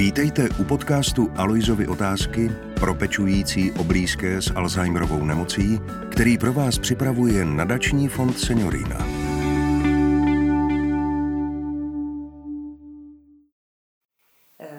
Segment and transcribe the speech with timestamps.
[0.00, 2.48] Vítejte u podcastu Aloizovy otázky
[2.80, 5.78] pro pečující o blízké s Alzheimerovou nemocí,
[6.10, 8.96] který pro vás připravuje nadační fond Seniorina.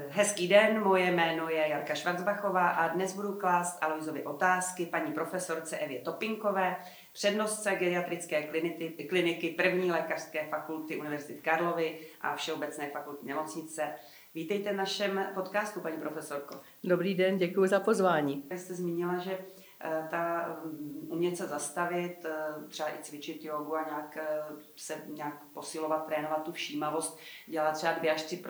[0.10, 5.78] Hezký den, moje jméno je Jarka Švarcbachová a dnes budu klást Aloizovi otázky paní profesorce
[5.78, 6.76] Evě Topinkové,
[7.14, 13.84] přednostce geriatrické kliniky, kliniky první lékařské fakulty Univerzity Karlovy a Všeobecné fakulty nemocnice
[14.36, 16.60] Vítejte v našem podcastu, paní profesorko.
[16.84, 18.44] Dobrý den, děkuji za pozvání.
[18.50, 19.38] Vy jste zmínila, že
[19.82, 24.42] eh, ta mm, umět se zastavit, eh, třeba i cvičit jogu a nějak eh,
[24.76, 28.44] se nějak posilovat, trénovat tu všímavost, dělat třeba 2 až 3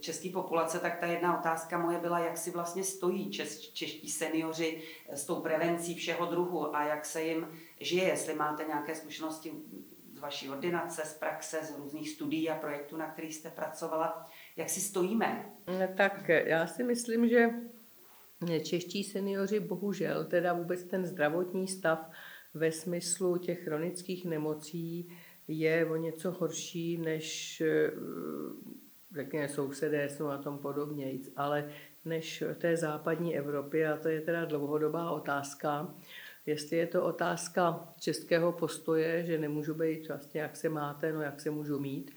[0.00, 4.82] české populace, tak ta jedna otázka moje byla, jak si vlastně stojí čes, čeští seniori
[5.08, 7.48] s tou prevencí všeho druhu a jak se jim
[7.80, 9.52] žije, jestli máte nějaké zkušenosti
[10.24, 14.30] vaší ordinace, z praxe, z různých studií a projektů, na kterých jste pracovala.
[14.56, 15.52] Jak si stojíme?
[15.96, 17.48] Tak já si myslím, že
[18.62, 22.10] čeští seniori bohužel, teda vůbec ten zdravotní stav
[22.54, 25.08] ve smyslu těch chronických nemocí
[25.48, 27.62] je o něco horší, než
[29.14, 31.70] řekněme sousedé jsou na tom podobně, ale
[32.04, 35.94] než té západní Evropě, a to je teda dlouhodobá otázka.
[36.46, 41.40] Jestli je to otázka českého postoje, že nemůžu být vlastně, jak se máte, no jak
[41.40, 42.10] se můžu mít,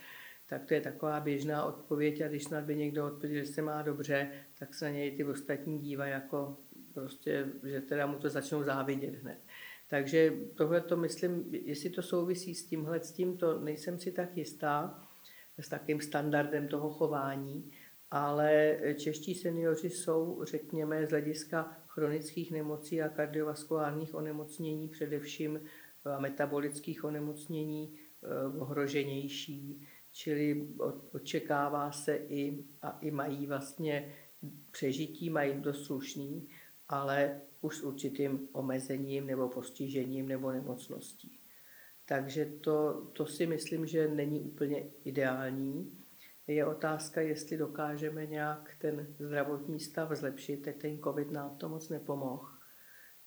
[0.46, 3.82] tak to je taková běžná odpověď a když snad by někdo odpověděl, že se má
[3.82, 6.56] dobře, tak se na něj ty ostatní dívají jako
[6.94, 9.38] prostě, že teda mu to začnou závidět hned.
[9.88, 14.36] Takže tohle to myslím, jestli to souvisí s tímhle, s tím, to nejsem si tak
[14.36, 15.04] jistá,
[15.58, 17.70] s takým standardem toho chování,
[18.10, 25.60] ale čeští seniori jsou, řekněme, z hlediska chronických nemocí a kardiovaskulárních onemocnění, především
[26.04, 30.68] a metabolických onemocnění eh, ohroženější, čili
[31.12, 34.14] očekává se i, a i mají vlastně
[34.70, 36.48] přežití, mají dost slušný,
[36.88, 41.40] ale už s určitým omezením nebo postižením nebo nemocností.
[42.04, 45.97] Takže to, to si myslím, že není úplně ideální.
[46.48, 50.56] Je otázka, jestli dokážeme nějak ten zdravotní stav zlepšit.
[50.56, 52.48] Teď ten COVID nám to moc nepomohl.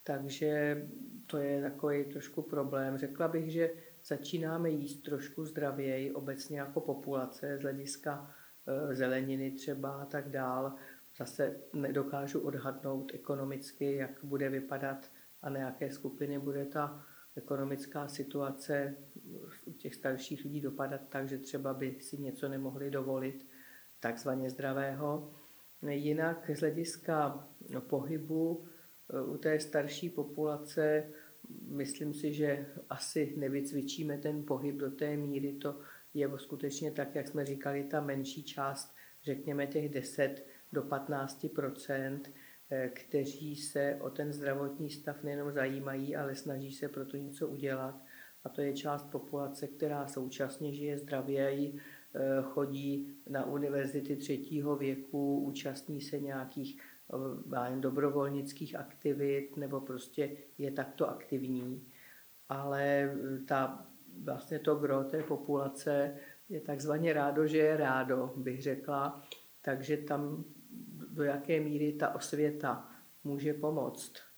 [0.04, 0.82] Takže
[1.26, 2.98] to je takový trošku problém.
[2.98, 3.70] Řekla bych, že
[4.04, 8.34] začínáme jíst trošku zdravěji obecně jako populace z hlediska
[8.66, 10.74] e, zeleniny třeba a tak dál.
[11.18, 15.10] Zase nedokážu odhadnout ekonomicky, jak bude vypadat
[15.42, 17.06] a na jaké skupiny bude ta
[17.36, 18.96] ekonomická situace
[19.82, 23.46] těch starších lidí dopadat tak, že třeba by si něco nemohli dovolit
[24.00, 25.34] takzvaně zdravého.
[25.88, 27.48] Jinak z hlediska
[27.80, 28.64] pohybu
[29.10, 31.10] eh, u té starší populace
[31.66, 35.52] myslím si, že asi nevycvičíme ten pohyb do té míry.
[35.52, 35.80] To
[36.14, 41.46] je skutečně tak, jak jsme říkali, ta menší část, řekněme těch 10 do 15
[42.72, 47.48] Eh, kteří se o ten zdravotní stav nejenom zajímají, ale snaží se pro to něco
[47.48, 48.02] udělat.
[48.44, 51.78] A to je část populace, která současně žije zdravěji,
[52.14, 56.80] eh, chodí na univerzity třetího věku, účastní se nějakých
[57.54, 61.88] eh, dobrovolnických aktivit nebo prostě je takto aktivní.
[62.48, 63.14] Ale
[63.48, 63.86] ta,
[64.22, 66.16] vlastně to gro té populace
[66.48, 69.22] je takzvaně rádo, že je rádo, bych řekla.
[69.62, 70.44] Takže tam
[71.10, 72.88] do jaké míry ta osvěta
[73.24, 74.31] může pomoct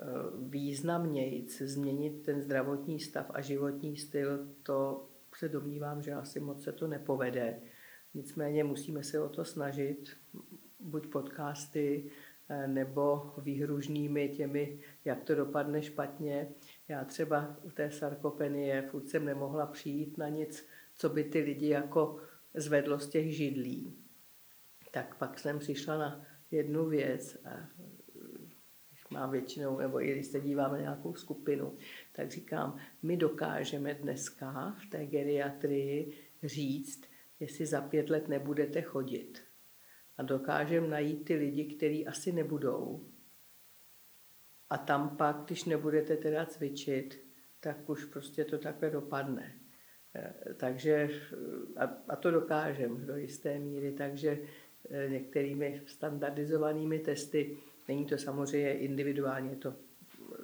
[0.00, 0.04] eh,
[0.48, 6.72] významněji změnit ten zdravotní stav a životní styl, to se domnívám, že asi moc se
[6.72, 7.60] to nepovede.
[8.14, 10.10] Nicméně musíme se o to snažit,
[10.80, 12.10] buď podcasty,
[12.48, 16.48] eh, nebo výhružnými těmi, jak to dopadne špatně.
[16.88, 21.68] Já třeba u té sarkopenie furt jsem nemohla přijít na nic, co by ty lidi
[21.68, 22.16] jako
[22.54, 24.08] zvedlo z těch židlí
[24.90, 27.68] tak pak jsem přišla na jednu věc a
[29.10, 31.76] mám většinou, nebo i když se díváme na nějakou skupinu,
[32.12, 36.12] tak říkám, my dokážeme dneska v té geriatrii
[36.42, 37.04] říct,
[37.40, 39.42] jestli za pět let nebudete chodit.
[40.16, 43.08] A dokážeme najít ty lidi, kteří asi nebudou.
[44.70, 47.24] A tam pak, když nebudete teda cvičit,
[47.60, 49.58] tak už prostě to takhle dopadne.
[50.14, 51.08] E, takže,
[51.76, 54.38] a, a to dokážeme do jisté míry, takže
[54.90, 57.56] Eh, některými standardizovanými testy.
[57.88, 59.74] Není to samozřejmě individuálně, je to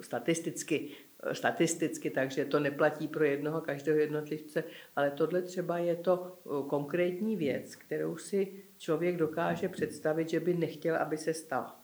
[0.01, 0.89] statisticky,
[1.33, 4.63] statisticky, takže to neplatí pro jednoho každého jednotlivce,
[4.95, 10.53] ale tohle třeba je to eh, konkrétní věc, kterou si člověk dokáže představit, že by
[10.53, 11.81] nechtěl, aby se stala.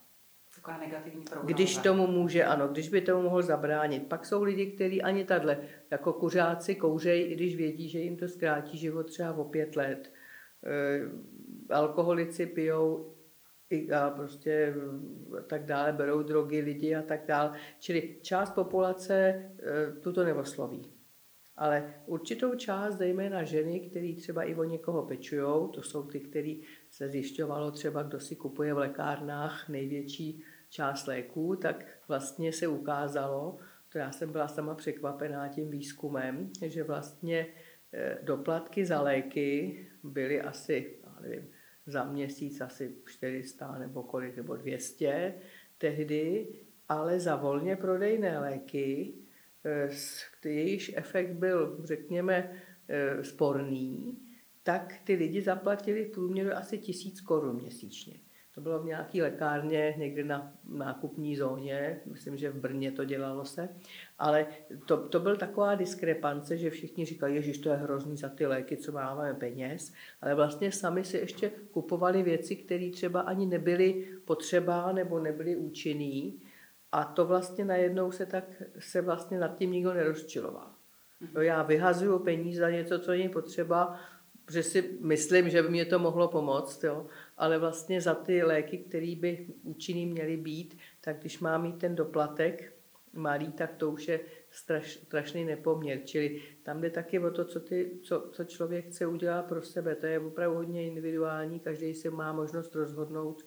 [0.80, 4.06] negativní Když tomu může, ano, když by tomu mohl zabránit.
[4.06, 5.58] Pak jsou lidi, kteří ani takhle,
[5.90, 10.12] jako kuřáci kouřejí, i když vědí, že jim to zkrátí život třeba o pět let
[11.70, 13.14] alkoholici pijou
[13.92, 14.74] a prostě
[15.46, 17.52] tak dále, berou drogy lidi a tak dále.
[17.78, 19.44] Čili část populace
[20.02, 20.92] tuto neosloví.
[21.56, 26.62] Ale určitou část, zejména ženy, které třeba i o někoho pečují, to jsou ty, který
[26.90, 33.58] se zjišťovalo třeba, kdo si kupuje v lékárnách největší část léků, tak vlastně se ukázalo,
[33.92, 37.46] to já jsem byla sama překvapená tím výzkumem, že vlastně
[37.92, 41.48] eh, doplatky za léky byly asi, já nevím,
[41.86, 45.34] za měsíc asi 400 nebo kolik, nebo 200
[45.78, 46.48] tehdy,
[46.88, 49.14] ale za volně prodejné léky
[49.64, 49.88] Eh,
[50.48, 52.52] jejíž efekt byl, řekněme,
[52.88, 54.18] eh, sporný,
[54.62, 58.20] tak ty lidi zaplatili v průměru asi tisíc korun měsíčně.
[58.54, 63.44] To bylo v nějaké lékárně někde na nákupní zóně, myslím, že v Brně to dělalo
[63.44, 63.68] se,
[64.18, 64.46] ale
[64.86, 68.76] to, to byl taková diskrepance, že všichni říkali, že to je hrozný za ty léky,
[68.76, 74.92] co máme peněz, ale vlastně sami si ještě kupovali věci, které třeba ani nebyly potřeba
[74.92, 76.42] nebo nebyly účinný.
[76.92, 78.44] A to vlastně najednou se tak
[78.78, 80.70] se vlastně nad tím nikdo nerozčiloval.
[81.34, 84.00] No, já vyhazuju peníze za něco, co není potřeba,
[84.44, 87.06] protože si myslím, že by mě to mohlo pomoct, jo?
[87.36, 91.94] Ale vlastně za ty léky, které by účinný měly být, tak když má mít ten
[91.94, 92.72] doplatek
[93.12, 94.20] malý, tak to už je
[94.50, 96.00] straš, strašný nepoměr.
[96.04, 99.94] Čili tam jde taky o to, co, ty, co, co člověk chce udělat pro sebe.
[99.94, 103.42] To je opravdu hodně individuální, každý si má možnost rozhodnout,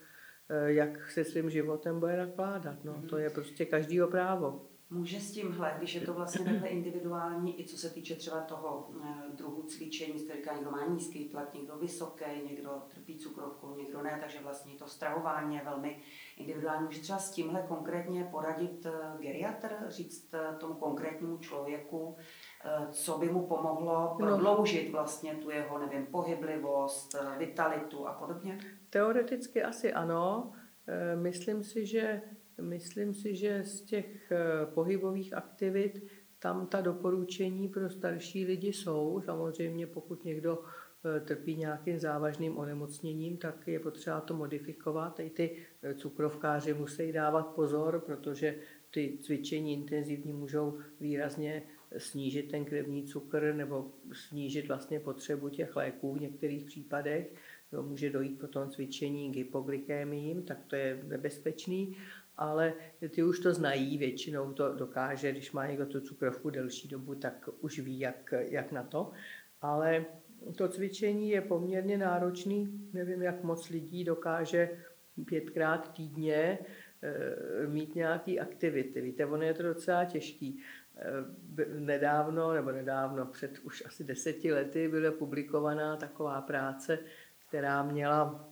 [0.49, 2.83] Eh, jak se svým životem bude nakládat.
[2.83, 4.67] No, to je prostě každýho právo.
[4.89, 8.89] Může s tímhle, když je to vlastně takhle individuální, i co se týče třeba toho
[9.03, 14.01] eh, druhu cvičení, jste říká, někdo má nízký tlak, někdo vysoký, někdo trpí cukrovkou, někdo
[14.01, 15.99] ne, takže vlastně to stravování je velmi
[16.37, 16.85] individuální.
[16.85, 22.17] Může třeba s tímhle konkrétně poradit eh, geriatr, říct tomu konkrétnímu člověku,
[22.91, 24.15] co by mu pomohlo no.
[24.17, 28.59] prodloužit vlastně tu jeho, nevím, pohyblivost, vitalitu a podobně?
[28.89, 30.53] Teoreticky asi ano.
[30.87, 32.21] Eh, myslím si, že,
[32.61, 36.03] myslím si, že z těch eh, pohybových aktivit
[36.39, 39.21] tam ta doporučení pro starší lidi jsou.
[39.25, 45.19] Samozřejmě pokud někdo eh, trpí nějakým závažným onemocněním, tak je potřeba to modifikovat.
[45.19, 45.57] I ty
[45.95, 48.55] cukrovkáři musí dávat pozor, protože
[48.91, 51.63] ty cvičení intenzivní můžou výrazně
[51.97, 57.33] snížit ten krevní cukr nebo snížit vlastně potřebu těch léků v některých případech
[57.81, 61.97] může dojít po tom cvičení k hypoglykémím, tak to je nebezpečný,
[62.37, 62.73] ale
[63.09, 67.49] ty už to znají, většinou to dokáže, když má někdo tu cukrovku delší dobu, tak
[67.59, 69.11] už ví, jak, jak na to.
[69.61, 70.05] Ale
[70.55, 74.69] to cvičení je poměrně náročný, nevím, jak moc lidí dokáže
[75.25, 79.01] pětkrát týdně e, mít nějaké aktivity.
[79.01, 80.61] Víte, ono je to docela těžký.
[80.97, 86.99] E, nedávno, nebo nedávno, před už asi deseti lety byla publikovaná taková práce
[87.47, 88.49] která měla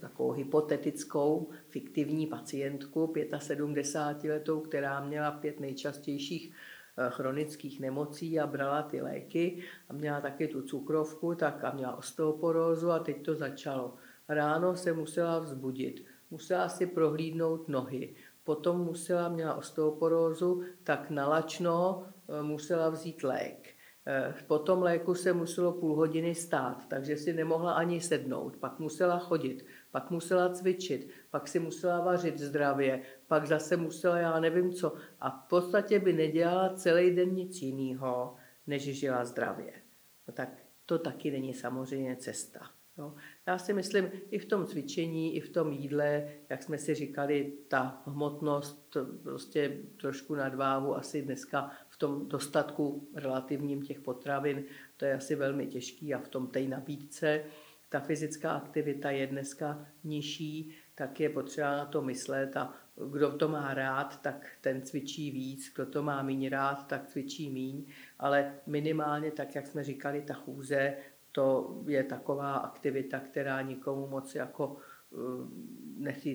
[0.00, 8.82] takovou hypotetickou fiktivní pacientku, 75 letou, která měla pět nejčastějších eh, chronických nemocí a brala
[8.82, 13.94] ty léky a měla taky tu cukrovku, tak a měla osteoporózu a teď to začalo.
[14.28, 18.14] Ráno se musela vzbudit, musela si prohlídnout nohy,
[18.44, 23.71] potom musela, měla osteoporózu, tak nalačno eh, musela vzít lék.
[24.06, 28.56] Eh, po tom léku se muselo půl hodiny stát, takže si nemohla ani sednout.
[28.56, 34.40] Pak musela chodit, pak musela cvičit, pak si musela vařit zdravě, pak zase musela já
[34.40, 34.94] nevím co.
[35.20, 39.72] A v podstatě by nedělala celý den nic jiného, než žila zdravě.
[40.28, 40.48] No tak
[40.86, 42.70] to taky není samozřejmě cesta.
[42.98, 43.14] Jo.
[43.46, 47.52] Já si myslím, i v tom cvičení, i v tom jídle, jak jsme si říkali,
[47.68, 51.70] ta hmotnost, prostě trošku nadváhu asi dneska
[52.02, 54.64] tom dostatku relativním těch potravin,
[54.96, 57.44] to je asi velmi těžký a v tom té nabídce
[57.88, 62.74] ta fyzická aktivita je dneska nižší, tak je potřeba na to myslet a
[63.12, 67.50] kdo to má rád, tak ten cvičí víc, kdo to má méně rád, tak cvičí
[67.50, 67.84] míň,
[68.18, 70.96] ale minimálně, tak jak jsme říkali, ta chůze,
[71.32, 74.76] to je taková aktivita, která nikomu moc jako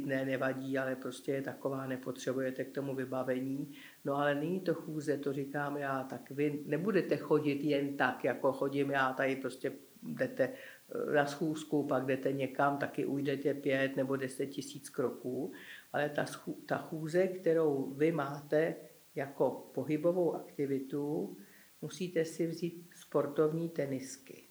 [0.06, 3.72] ne, nevadí, ale prostě je taková, nepotřebujete k tomu vybavení.
[4.08, 8.54] No ale není to chůze, to říkám já, tak vy nebudete chodit jen tak, jako
[8.54, 9.72] chodím já, tady prostě
[10.04, 15.52] jdete eh, na schůzku, pak jdete někam, taky ujdete pět nebo deset tisíc kroků,
[15.94, 18.76] ale ta, schů, ta chůze, kterou vy máte
[19.16, 21.38] jako pohybovou aktivitu,
[21.82, 24.44] musíte si vzít sportovní tenisky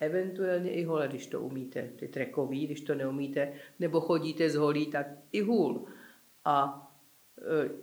[0.00, 4.86] eventuálně i hole, když to umíte, ty trekový, když to neumíte, nebo chodíte z holí,
[4.86, 5.86] tak i hůl.
[6.44, 6.88] A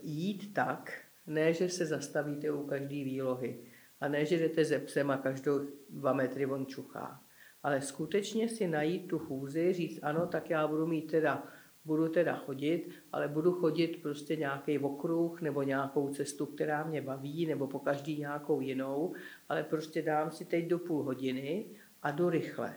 [0.02, 3.60] jít tak, ne, že se zastavíte u každé výlohy,
[4.02, 7.24] a ne, že jdete ze psem a každou dva metry on čuchá,
[7.64, 11.48] Ale skutečně si najít tu chůzi, říct ano, tak já budu mít teda
[11.86, 17.46] budu teda chodit, ale budu chodit prostě nějaký okruh nebo nějakou cestu, která mě baví,
[17.46, 19.14] nebo po každý nějakou jinou,
[19.50, 21.66] ale prostě dám si teď do půl hodiny
[22.02, 22.76] a jdu rychle.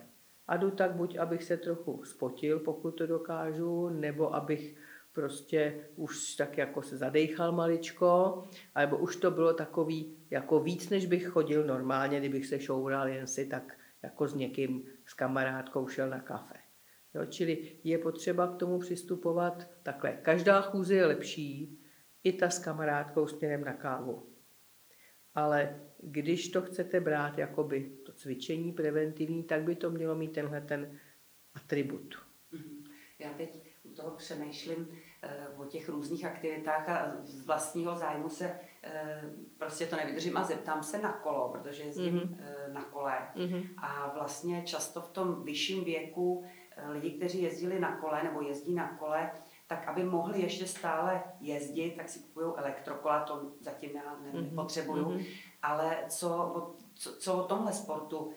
[0.49, 4.77] A jdu tak buď, abych se trochu spotil, pokud to dokážu, nebo abych
[5.12, 11.07] prostě už tak jako se zadejchal maličko, alebo už to bylo takový jako víc, než
[11.07, 16.11] bych chodil normálně, kdybych se šoural jen si tak jako s někým, s kamarádkou šel
[16.11, 16.54] na kafe.
[17.14, 20.12] Jo, čili je potřeba k tomu přistupovat takhle.
[20.12, 21.78] Každá chůze je lepší,
[22.25, 24.26] i ta s kamarádkou směrem na kávu.
[25.35, 30.61] Ale když to chcete brát jakoby to cvičení preventivní, tak by to mělo mít tenhle
[30.61, 30.99] ten
[31.54, 32.14] atribut.
[32.52, 32.85] Mhm.
[33.19, 33.62] Já teď
[33.93, 34.89] u toho přemýšlím
[35.23, 39.23] eh, o těch různých aktivitách a z vlastního zájmu se eh,
[39.59, 42.73] prostě to nevydržím a zeptám se na kolo, protože jezdím mm-hmm.
[42.73, 43.19] na kole.
[43.37, 43.69] Mm-hmm.
[43.77, 46.45] A vlastně často v tom vyšším věku
[46.89, 49.31] lidi, kteří jezdili na kole nebo jezdí na kole,
[49.67, 54.45] tak aby mohli ještě stále jezdit, tak si kupují elektrokola, to zatím já mhm.
[54.45, 55.05] nepotřebuju.
[55.05, 55.27] Mm-hmm.
[55.63, 58.33] Ale co, co, co o tomhle sportu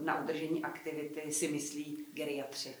[0.00, 2.74] na udržení aktivity si myslí geriatři?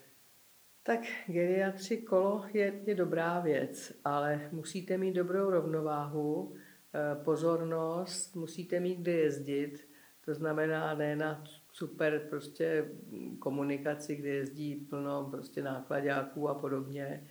[0.82, 6.54] Tak geriatři kolo je, je dobrá věc, ale musíte mít dobrou rovnováhu,
[6.94, 9.92] eh, pozornost, musíte mít kde jezdit,
[10.24, 12.90] to znamená ne na super prostě
[13.38, 17.26] komunikaci, kde jezdí plno prostě nákladáků a podobně.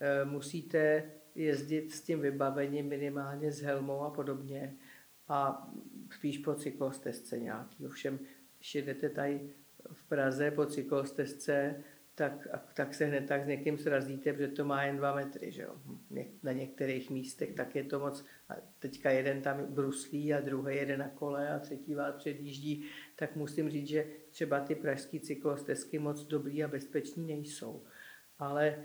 [0.00, 4.76] E, musíte jezdit s tím vybavením minimálně s helmou a podobně
[5.28, 5.70] a
[6.10, 7.86] spíš po cyklostezce nějaký.
[7.86, 8.18] Ovšem,
[8.58, 9.50] když jedete tady
[9.92, 14.82] v Praze po cyklostezce, tak, tak se hned tak s někým srazíte, protože to má
[14.82, 15.52] jen dva metry.
[15.52, 15.74] Že jo?
[16.42, 18.24] Na některých místech tak je to moc.
[18.48, 22.84] A teďka jeden tam bruslí a druhý jede na kole a třetí vás předjíždí,
[23.16, 27.84] tak musím říct, že třeba ty pražské cyklostezky moc dobrý a bezpečný nejsou.
[28.38, 28.84] Ale e,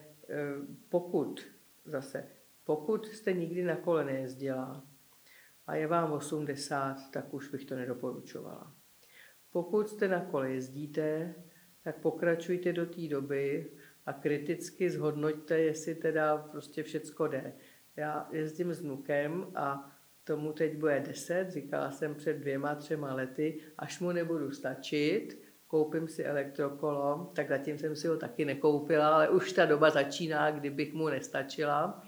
[0.89, 1.47] pokud
[1.85, 2.27] zase,
[2.63, 4.83] pokud jste nikdy na kole nejezdila
[5.67, 8.73] a je vám 80, tak už bych to nedoporučovala.
[9.51, 11.35] Pokud jste na kole jezdíte,
[11.83, 13.71] tak pokračujte do té doby
[14.05, 17.53] a kriticky zhodnoťte, jestli teda prostě všecko jde.
[17.95, 19.91] Já jezdím s vnukem a
[20.23, 26.07] tomu teď bude 10, říkala jsem před dvěma, třema lety, až mu nebudu stačit, koupím
[26.07, 30.93] si elektrokolo, tak zatím jsem si ho taky nekoupila, ale už ta doba začíná, kdybych
[30.93, 32.03] mu nestačila,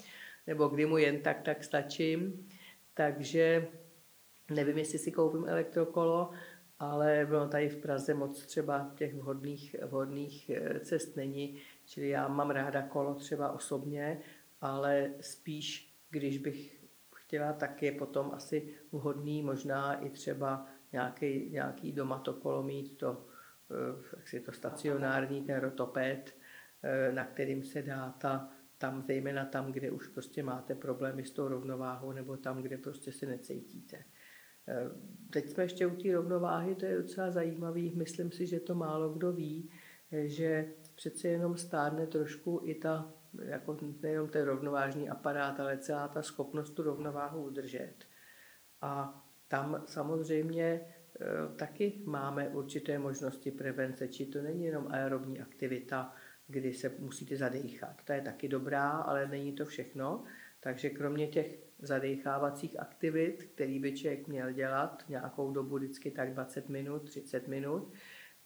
[0.48, 2.48] nebo kdy mu jen tak tak stačím.
[2.94, 3.68] Takže
[4.52, 6.32] nevím, jestli si koupím elektrokolo,
[6.80, 12.28] ale bylo tady v Praze moc třeba těch vhodných, vhodných eh, cest není, čili já
[12.28, 14.22] mám ráda kolo třeba osobně,
[14.62, 16.80] ale spíš, když bych
[17.16, 22.98] chtěla, tak je potom asi vhodný možná i třeba nějaký, nějaký doma to kolo mít,
[22.98, 23.28] to,
[23.72, 26.36] eh, jak si to stacionární, ten rotoped,
[26.84, 31.32] eh, na kterým se dá ta, tam, zejména tam, kde už prostě máte problémy s
[31.32, 34.04] tou rovnováhou, nebo tam, kde prostě se necítíte.
[34.70, 34.90] Eh,
[35.30, 37.94] teď jsme ještě u té rovnováhy, to je docela zajímavý.
[37.96, 39.70] Myslím si, že to málo kdo ví,
[40.12, 43.14] eh, že přece jenom stárne trošku i ta,
[43.46, 47.96] jako nejenom ten rovnovážný aparát, ale celá ta schopnost tu rovnováhu udržet.
[48.82, 50.82] A tam samozřejmě
[51.22, 56.14] eh, taky máme určité možnosti prevence, či to není jenom aerobní aktivita,
[56.48, 57.96] kdy se musíte zadechat.
[58.06, 60.24] Ta je taky dobrá, ale není to všechno.
[60.60, 66.70] Takže kromě těch zadechávacích aktivit, který by člověk měl dělat nějakou dobu, vždycky tak 20
[66.70, 67.94] minut, 30 minut,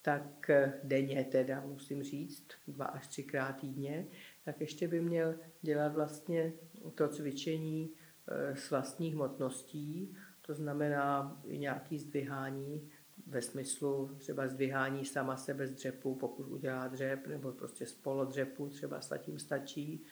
[0.02, 4.08] tak eh, denně teda musím říct, dva až třikrát týdně,
[4.46, 6.54] tak ještě by měl dělat vlastně
[6.96, 7.94] to cvičení
[8.28, 12.90] eh, s vlastní hmotností, to znamená nějaký zdvihání
[13.28, 18.70] ve smyslu třeba zdvihání sama sebe z dřepu, pokud udělá dřep, nebo prostě z polodřepu,
[18.70, 20.06] třeba s tím stačí,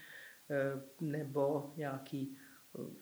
[0.49, 2.37] eh, nebo nějaký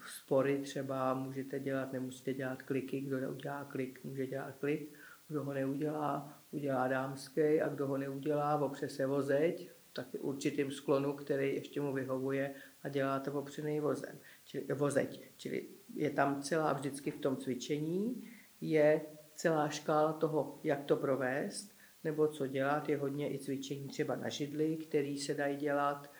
[0.05, 4.93] spory třeba můžete dělat, nemusíte dělat kliky, kdo udělá klik, může dělat klik,
[5.27, 11.13] kdo ho neudělá, udělá dámský a kdo ho neudělá, opře se vozeď, taky určitým sklonu,
[11.13, 15.21] který ještě mu vyhovuje a dělá to opřený vozem, čili, vozeď.
[15.37, 18.29] Čili je tam celá vždycky v tom cvičení,
[18.61, 19.01] je
[19.35, 24.29] celá škála toho, jak to provést, nebo co dělat, je hodně i cvičení třeba na
[24.29, 26.11] židli, který se dají dělat,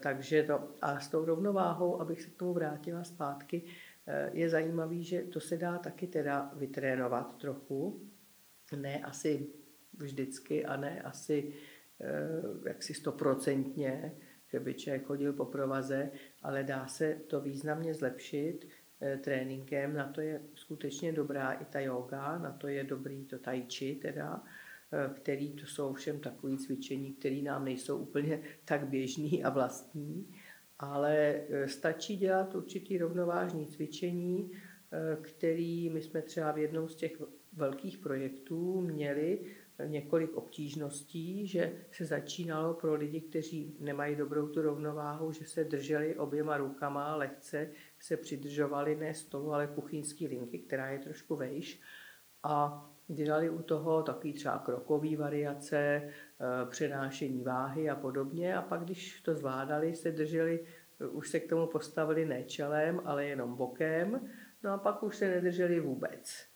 [0.00, 3.62] takže to, a s tou rovnováhou, abych se k tomu vrátila zpátky,
[4.06, 8.08] eh, je zajímavý, že to se dá taky teda vytrénovat trochu,
[8.76, 9.46] ne asi
[9.98, 11.54] vždycky a ne asi
[12.00, 14.12] eh, jaksi stoprocentně,
[14.46, 16.10] že by člověk chodil po provaze,
[16.42, 18.68] ale dá se to významně zlepšit
[19.20, 23.62] tréninkem, na to je skutečně dobrá i ta yoga, na to je dobrý to tai
[23.62, 24.44] chi teda,
[25.14, 30.34] který to jsou všem takové cvičení, které nám nejsou úplně tak běžný a vlastní,
[30.78, 34.50] ale stačí dělat určitý rovnovážný cvičení,
[35.22, 39.38] který my jsme třeba v jednom z těch velkých projektů měli
[39.86, 46.16] několik obtížností, že se začínalo pro lidi, kteří nemají dobrou tu rovnováhu, že se drželi
[46.16, 47.70] oběma rukama lehce,
[48.00, 51.80] se přidržovali ne stolu, ale kuchyňský linky, která je trošku vejš.
[52.42, 56.10] A dělali u toho takový třeba krokový variace, eh,
[56.70, 58.56] přenášení váhy a podobně.
[58.56, 60.66] A pak, když to zvládali, se drželi,
[61.00, 64.20] eh, už se k tomu postavili ne čelem, ale jenom bokem,
[64.62, 66.50] no a pak už se nedrželi vůbec.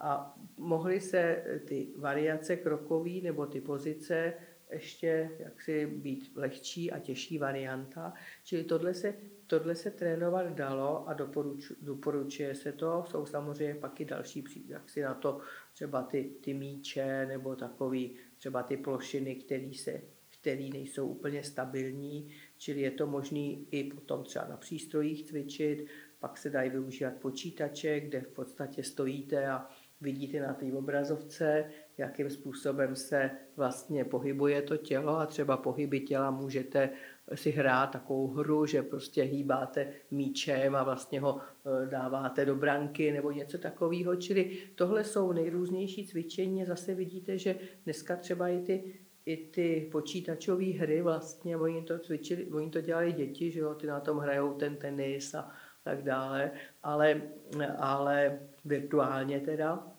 [0.00, 4.34] A mohly se ty variace krokový nebo ty pozice
[4.70, 8.12] ještě jaksi být lehčí a těžší varianta.
[8.44, 9.14] Čili tohle se,
[9.50, 13.04] tohle se trénovat dalo a doporuč, doporučuje se to.
[13.10, 15.40] Jsou samozřejmě pak i další, jak si na to
[15.72, 20.02] třeba ty, ty míče nebo takový třeba ty plošiny, které se
[20.40, 25.86] který nejsou úplně stabilní, čili je to možné i potom třeba na přístrojích cvičit,
[26.18, 29.68] pak se dají využívat počítače, kde v podstatě stojíte a
[30.00, 36.30] vidíte na té obrazovce, jakým způsobem se vlastně pohybuje to tělo a třeba pohyby těla
[36.30, 36.90] můžete
[37.34, 43.12] si hrát takovou hru, že prostě hýbáte míčem a vlastně ho e, dáváte do branky
[43.12, 44.16] nebo něco takového.
[44.16, 46.64] Čili tohle jsou nejrůznější cvičení.
[46.64, 48.94] Zase vidíte, že dneska třeba i ty,
[49.26, 53.86] i ty počítačové hry vlastně, oni to cvičili, oni to dělali děti, že jo, ty
[53.86, 55.50] na tom hrajou ten tenis a
[55.84, 56.50] tak dále,
[56.82, 57.22] ale,
[57.78, 59.89] ale virtuálně teda,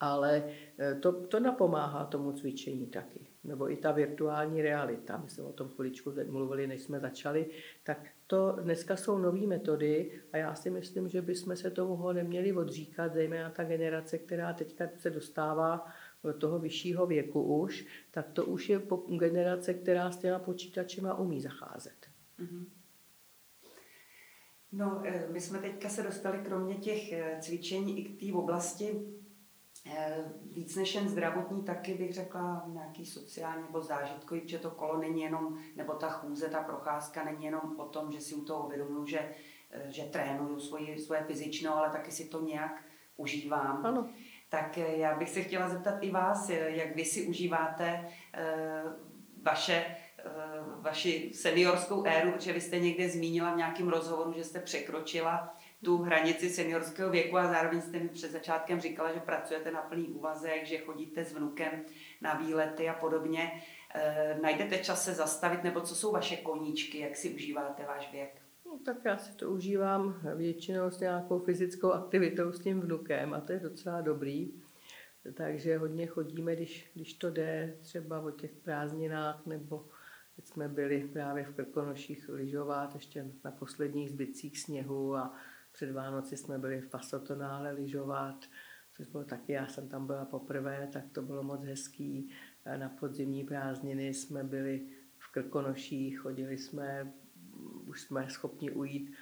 [0.00, 0.44] ale
[0.78, 3.26] e, to, to napomáhá tomu cvičení taky.
[3.44, 7.46] Nebo i ta virtuální realita, my jsme o tom chviličku mluvili, než jsme začali,
[7.84, 12.52] tak to dneska jsou nové metody a já si myslím, že bychom se tomu neměli
[12.52, 15.86] odříkat, zejména ta generace, která teďka se dostává
[16.24, 18.82] do toho vyššího věku už, tak to už je
[19.18, 22.06] generace, která s těma počítačima umí zacházet.
[22.40, 22.64] Mm-hmm.
[24.72, 29.00] No, e, my jsme teďka se dostali kromě těch e, cvičení i k té oblasti
[30.42, 35.22] víc než jen zdravotní, taky bych řekla nějaký sociální nebo zážitkový, protože to kolo není
[35.22, 39.06] jenom, nebo ta chůze, ta procházka není jenom o tom, že si u toho uvědomuji,
[39.06, 39.34] že,
[39.88, 42.84] že trénuju svoji, svoje fyzično, ale taky si to nějak
[43.16, 43.86] užívám.
[43.86, 44.10] Ano.
[44.48, 48.08] Tak já bych se chtěla zeptat i vás, jak vy si užíváte
[49.42, 54.60] vaše Eh, vaši seniorskou éru, protože vy jste někde zmínila v nějakém rozhovoru, že jste
[54.60, 59.82] překročila tu hranici seniorského věku a zároveň jste mi před začátkem říkala, že pracujete na
[59.82, 61.70] plný úvazek, že chodíte s vnukem
[62.20, 63.62] na výlety a podobně.
[63.94, 68.42] E, najdete čas se zastavit, nebo co jsou vaše koníčky, jak si užíváte váš věk?
[68.66, 73.40] No, tak já si to užívám většinou s nějakou fyzickou aktivitou s tím vnukem a
[73.40, 74.52] to je docela dobrý.
[75.34, 79.86] Takže hodně chodíme, když, když to jde, třeba o těch prázdninách nebo
[80.44, 85.34] jsme byli právě v Krkonoších lyžovat, ještě na posledních zbytcích sněhu a
[85.72, 88.44] před Vánoci jsme byli v Pasotonále lyžovat,
[88.92, 92.30] což bylo taky, já jsem tam byla poprvé, tak to bylo moc hezký.
[92.76, 94.86] Na podzimní prázdniny jsme byli
[95.18, 97.12] v Krkonoších, chodili jsme,
[97.86, 99.14] už jsme schopni ujít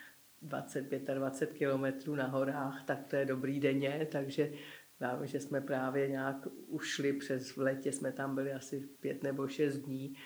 [0.43, 4.53] 25 a 20 kilometrů na horách, tak to je dobrý denně, takže
[5.01, 9.49] Vím, že jsme právě nějak ušli přes v letě, jsme tam byli asi pět nebo
[9.49, 10.17] šest dní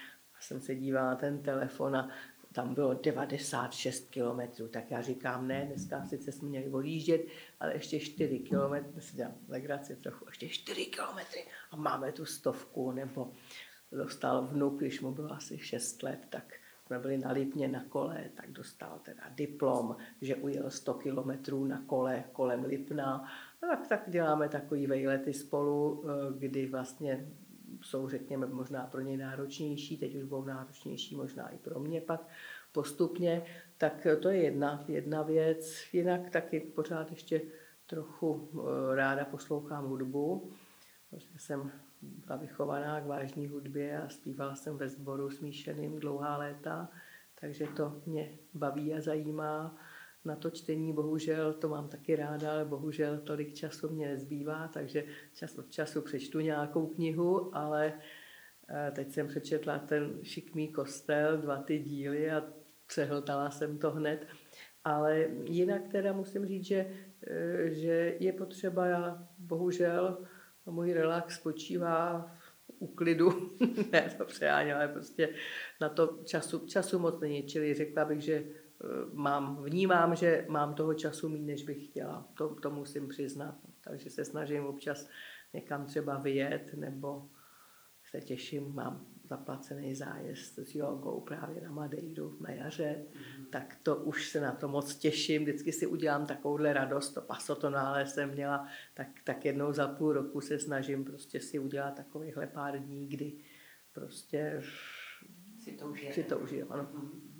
[0.42, 2.08] jsem se dívala na ten telefon a
[2.52, 7.20] tam bylo 96 kilometrů, tak já říkám, ne, dneska sice jsme měli odjíždět,
[7.60, 12.92] ale ještě 4 kilometry, si dělám legraci trochu, ještě 4 kilometry a máme tu stovku,
[12.92, 13.32] nebo
[13.92, 16.54] dostal vnuk, když mu bylo asi 6 let, tak
[16.86, 21.82] jsme byli na Lipně na kole, tak dostal teda diplom, že ujel 100 kilometrů na
[21.86, 23.24] kole kolem Lipna.
[23.60, 27.26] Tak, tak děláme takový vejlety spolu, eh, kdy vlastně
[27.80, 32.28] jsou, řekněme, možná pro něj náročnější, teď už budou náročnější možná i pro mě pak
[32.72, 33.42] postupně,
[33.78, 35.84] tak to je jedna, jedna věc.
[35.92, 37.40] Jinak taky pořád ještě
[37.86, 40.50] trochu eh, ráda poslouchám hudbu.
[41.10, 41.70] Vlastně jsem
[42.02, 46.88] byla vychovaná k vážné hudbě a zpívala jsem ve sboru smíšeným dlouhá léta,
[47.40, 49.76] takže to mě baví a zajímá.
[50.24, 55.04] Na to čtení bohužel, to mám taky ráda, ale bohužel tolik času mě nezbývá, takže
[55.34, 57.92] čas od času přečtu nějakou knihu, ale
[58.68, 62.44] eh, teď jsem přečetla ten šikmý kostel, dva ty díly a
[62.86, 64.26] přehltala jsem to hned.
[64.84, 66.86] Ale jinak teda musím říct, že,
[67.26, 70.18] eh, že je potřeba, já bohužel
[70.66, 72.30] můj relax spočívá
[72.66, 73.56] v úklidu,
[73.92, 75.28] ne to přeháně, ale prostě
[75.80, 78.44] na to času, času moc není, čili řekla bych, že
[79.12, 82.28] mám, vnímám, že mám toho času méně, než bych chtěla.
[82.34, 83.58] To, to musím přiznat.
[83.80, 85.08] Takže se snažím občas
[85.52, 87.28] někam třeba vyjet nebo
[88.04, 93.46] se těším, mám zaplacený zájezd s jogou právě na Madeiru na jaře, mm-hmm.
[93.50, 95.42] tak to už se na to moc těším.
[95.42, 100.40] Vždycky si udělám takovouhle radost, to pasotonále jsem měla, tak, tak jednou za půl roku
[100.40, 103.32] se snažím prostě si udělat takovýchhle pár dní, kdy
[103.92, 104.62] prostě
[105.58, 106.14] si to užijeme.
[106.14, 106.90] Si to užijeme, ano.
[106.94, 107.31] Mm-hmm.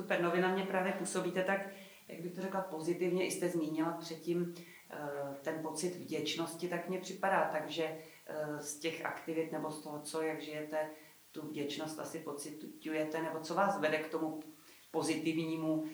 [0.00, 1.68] Super, no vy na mě právě působíte tak,
[2.08, 4.54] jak bych to řekla pozitivně, i jste zmínila předtím
[4.90, 4.96] eh,
[5.42, 10.00] ten pocit vděčnosti, tak mně připadá tak, že eh, z těch aktivit nebo z toho,
[10.00, 10.90] co, jak žijete,
[11.32, 14.40] tu vděčnost asi pocitujete, nebo co vás vede k tomu
[14.90, 15.88] pozitivnímu uh,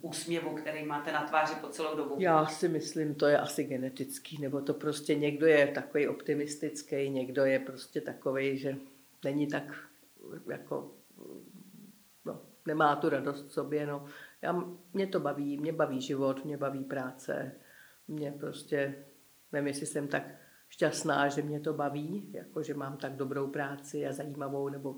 [0.00, 2.16] úsměvu, který máte na tváři po celou dobu?
[2.18, 7.44] Já si myslím, to je asi genetický, nebo to prostě někdo je takový optimistický, někdo
[7.44, 8.76] je prostě takový, že
[9.24, 9.64] není tak
[10.50, 10.99] jako,
[12.66, 14.04] nemá tu radost v sobě, no.
[14.42, 17.52] Já, mě to baví, mě baví život, mě baví práce,
[18.08, 19.04] mě prostě,
[19.52, 20.22] nevím, jestli jsem tak
[20.68, 24.96] šťastná, že mě to baví, jako že mám tak dobrou práci a zajímavou nebo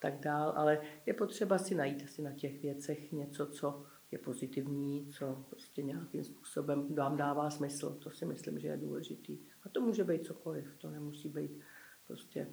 [0.00, 5.06] tak dál, ale je potřeba si najít asi na těch věcech něco, co je pozitivní,
[5.06, 7.94] co prostě nějakým způsobem vám dává smysl.
[7.94, 9.38] To si myslím, že je důležitý.
[9.62, 11.60] A to může být cokoliv, to nemusí být
[12.06, 12.48] prostě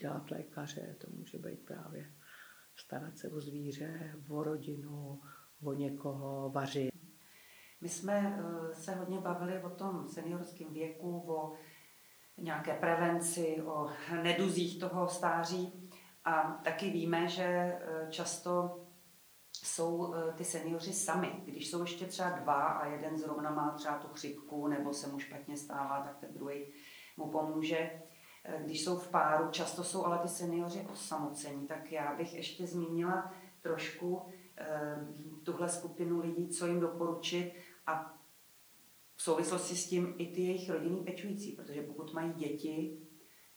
[0.00, 2.06] dělat lékaře, to může být právě
[2.76, 5.20] starat se o zvíře, o rodinu,
[5.62, 6.90] o někoho, vařit.
[7.80, 11.52] My jsme eh, se hodně bavili o tom seniorském věku, o
[12.38, 13.90] nějaké prevenci, o
[14.22, 15.90] neduzích toho stáří.
[16.24, 17.80] A taky víme, že e,
[18.10, 18.80] často
[19.52, 21.42] jsou e, ty seniori sami.
[21.44, 25.18] Když jsou ještě třeba dva a jeden zrovna má třeba tu chřipku nebo se mu
[25.18, 26.72] špatně stává, tak ten druhý
[27.16, 28.02] mu pomůže.
[28.44, 32.66] E, když jsou v páru, často jsou ale ty seniori osamocení, tak já bych ještě
[32.66, 34.22] zmínila trošku
[35.42, 37.52] tuhle skupinu lidí, co jim doporučit
[37.86, 38.14] a
[39.16, 42.98] v souvislosti s tím i ty jejich rodinní pečující, protože pokud mají děti,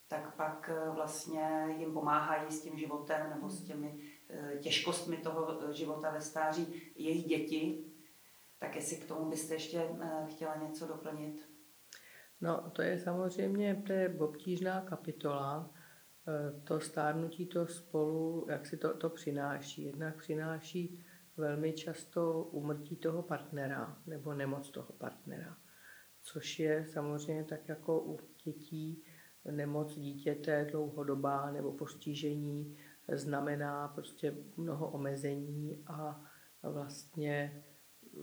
[0.08, 5.70] tak pak eh, vlastně jim pomáhají s tím životem nebo s těmi eh, těžkostmi toho
[5.70, 7.86] eh, života ve stáří jejich děti.
[8.60, 9.90] Tak jestli k tomu byste ještě
[10.28, 11.50] chtěla něco doplnit?
[12.46, 15.74] No, to je samozřejmě to je obtížná kapitola.
[16.64, 19.84] To stárnutí to spolu, jak si to, to přináší.
[19.84, 21.06] Jednak přináší
[21.38, 25.58] velmi často umrtí toho partnera nebo nemoc toho partnera,
[26.22, 29.04] což je samozřejmě tak jako u dětí
[29.52, 32.78] nemoc dítěte dlouhodobá nebo postižení
[33.14, 36.24] znamená prostě mnoho omezení a
[36.64, 37.64] vlastně
[38.04, 38.22] eh,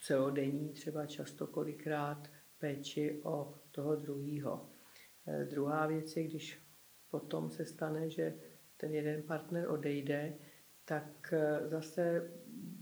[0.00, 4.70] celodenní třeba často kolikrát péči o toho druhýho.
[5.26, 6.62] Eh, druhá věc je, když
[7.10, 8.34] potom se stane, že
[8.76, 10.38] ten jeden partner odejde,
[10.84, 12.32] tak eh, zase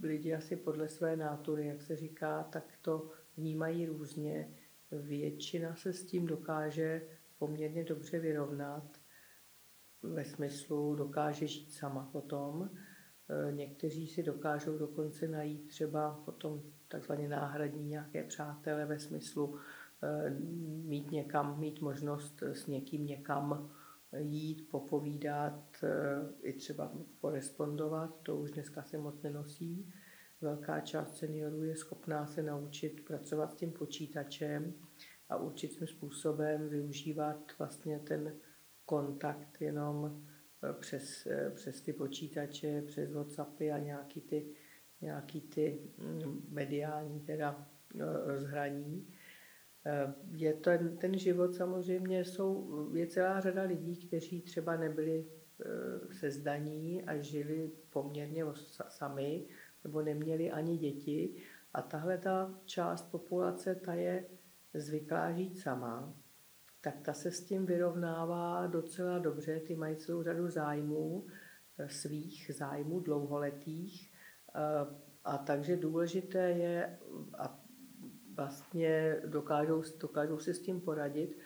[0.03, 4.55] lidi asi podle své nátury, jak se říká, tak to vnímají různě.
[4.91, 7.03] Většina se s tím dokáže
[7.39, 9.01] poměrně dobře vyrovnat,
[10.03, 12.71] ve smyslu dokáže žít sama potom.
[13.29, 19.59] Eh, někteří si dokážou dokonce najít třeba potom takzvaně náhradní nějaké přátele ve smyslu
[20.03, 20.31] eh,
[20.85, 23.71] mít někam, mít možnost s někým někam
[24.19, 25.89] jít, popovídat, eh,
[26.43, 29.93] i třeba korespondovat, to už dneska se moc nenosí.
[30.41, 34.75] Velká část seniorů je schopná se naučit pracovat s tím počítačem
[35.29, 38.37] a určitým způsobem využívat vlastně ten
[38.85, 40.36] kontakt jenom eh,
[40.81, 44.47] přes, eh, přes ty počítače, přes Whatsappy a nějaký ty,
[45.01, 47.69] nějaký ty mm, mediální teda
[48.25, 49.09] rozhraní.
[49.87, 55.27] Eh, je ten, ten život samozřejmě, jsou, je celá řada lidí, kteří třeba nebyli
[55.61, 58.45] eh, se zdaní a žili poměrně
[58.89, 59.47] sami,
[59.85, 61.35] nebo neměli ani děti.
[61.75, 64.25] A tahle ta část populace, ta je
[64.75, 66.15] zvyklá žít sama,
[66.87, 69.61] tak ta se s tím vyrovnává docela dobře.
[69.61, 71.27] Ty mají celou řadu zájmů,
[71.79, 74.13] eh, svých zájmů dlouholetých.
[75.25, 76.99] A takže důležité je,
[77.39, 77.65] a
[78.37, 81.39] vlastně dokážou, dokážou si s tím poradit.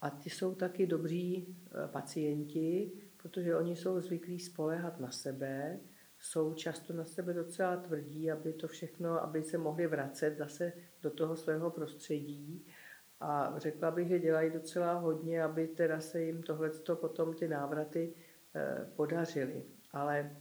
[0.00, 5.80] A ty jsou taky dobří eh, pacienti, protože oni jsou zvyklí spolehat na sebe,
[6.18, 11.10] jsou často na sebe docela tvrdí, aby to všechno, aby se mohli vracet zase do
[11.10, 12.66] toho svého prostředí.
[13.24, 18.14] A řekla bych, že dělají docela hodně, aby teda se jim tohleto potom ty návraty
[18.54, 19.62] eh, podařily.
[19.92, 20.36] Ale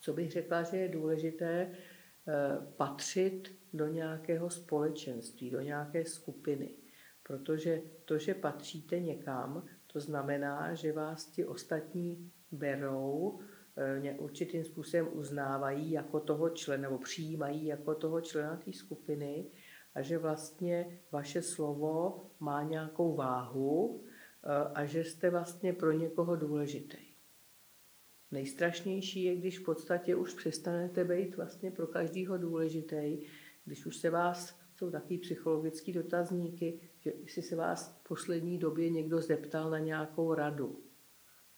[0.00, 1.70] co bych řekla, že je důležité,
[2.28, 6.74] Eh, patřit do nějakého společenství, do nějaké skupiny.
[7.22, 13.40] Protože to, že patříte někam, to znamená, že vás ti ostatní berou,
[13.76, 19.50] eh, určitým způsobem uznávají jako toho člena, nebo přijímají jako toho člena té skupiny
[19.94, 24.04] a že vlastně vaše slovo má nějakou váhu
[24.74, 26.98] a že jste vlastně pro někoho důležitý.
[28.30, 33.26] Nejstrašnější je, když v podstatě už přestanete být vlastně pro každého důležitý,
[33.64, 38.90] když už se vás, jsou takový psychologický dotazníky, že jestli se vás v poslední době
[38.90, 40.80] někdo zeptal na nějakou radu,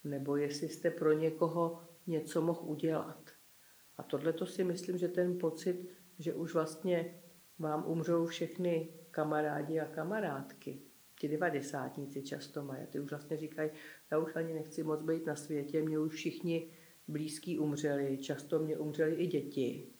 [0.04, 3.30] nebo jestli jste pro někoho něco mohl udělat.
[3.96, 7.21] A tohle to si myslím, že ten pocit, že už vlastně
[7.58, 10.82] vám umřou všechny kamarádi a kamarádky,
[11.20, 13.70] ti devadesátníci často mají, ty už vlastně říkají,
[14.10, 16.70] já už ani nechci moc být na světě, mě už všichni
[17.08, 19.92] blízký umřeli, často mě umřeli i děti.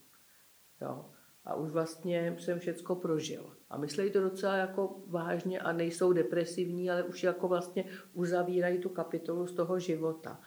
[0.81, 1.11] Jo.
[1.45, 3.57] A už vlastně jsem všecko prožil.
[3.71, 8.89] A myslí to docela jako vážně a nejsou depresivní, ale už jako vlastně uzavírají tu
[8.89, 10.41] kapitolu z toho života.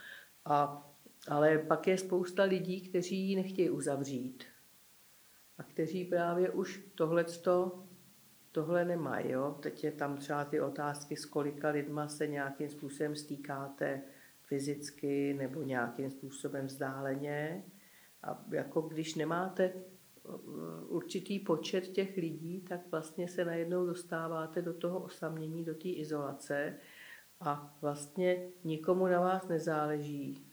[0.46, 0.88] A,
[1.28, 4.44] ale pak je spousta lidí, kteří ji nechtějí uzavřít.
[5.58, 7.84] A kteří právě už tohleto
[8.52, 9.32] tohle nemají.
[9.32, 9.58] Jo?
[9.60, 14.02] Teď je tam třeba ty otázky, s kolika lidma se nějakým způsobem stýkáte
[14.42, 17.66] fyzicky nebo nějakým způsobem vzdáleně.
[18.24, 19.74] A jako když nemáte
[20.88, 26.78] určitý počet těch lidí, tak vlastně se najednou dostáváte do toho osamění, do té izolace
[27.40, 30.48] a vlastně nikomu na vás nezáleží.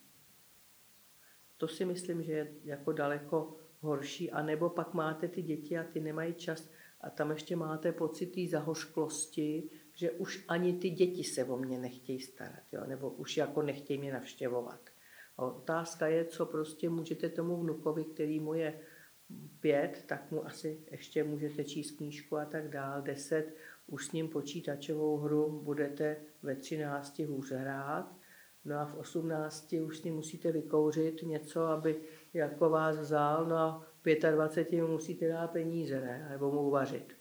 [1.57, 4.31] To si myslím, že je jako daleko horší.
[4.31, 8.27] A nebo pak máte ty děti a ty nemají čas a tam ještě máte pocit
[8.27, 12.85] té zahořklosti, že už ani ty děti se o mě nechtějí starat, jo?
[12.87, 14.91] nebo už jako nechtějí mě navštěvovat.
[15.37, 18.81] A otázka je, co prostě můžete tomu vnukovi, který mu je
[19.61, 23.03] pět, tak mu asi ještě můžete číst knížku a tak dál.
[23.03, 23.55] Deset,
[23.87, 28.17] už s ním počítačovou hru budete ve třinácti hůř hrát.
[28.65, 32.01] No a v osmnácti už s ním musíte vykouřit něco, aby
[32.35, 33.47] jako vás vzal.
[33.47, 36.27] No a v 25 mu musíte dát peníze, ne?
[36.31, 37.17] Nebo mu uvařit.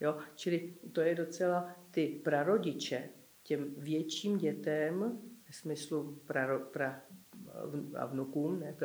[0.00, 0.16] Jo?
[0.34, 3.08] Čili to je docela ty prarodiče
[3.42, 5.18] těm větším dětem,
[5.50, 7.02] v smyslu pra, pra,
[7.98, 8.76] a vnukům, ne,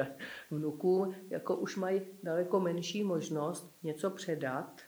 [0.51, 4.81] vnukům, jako už mají daleko menší možnost něco předat,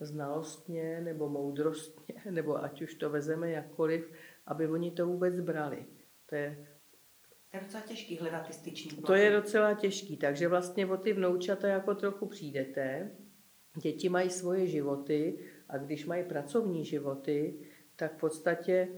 [0.00, 4.12] znalostně nebo moudrostně, nebo ať už to vezeme jakkoliv,
[4.46, 5.86] aby oni to vůbec brali.
[6.26, 6.66] To je,
[7.56, 11.68] je docela těžký hledat ty styční To je docela těžký, takže vlastně o ty vnoučata
[11.68, 13.10] jako trochu přijdete.
[13.82, 15.38] Děti mají svoje životy
[15.68, 17.58] a když mají pracovní životy,
[17.96, 18.88] tak v podstatě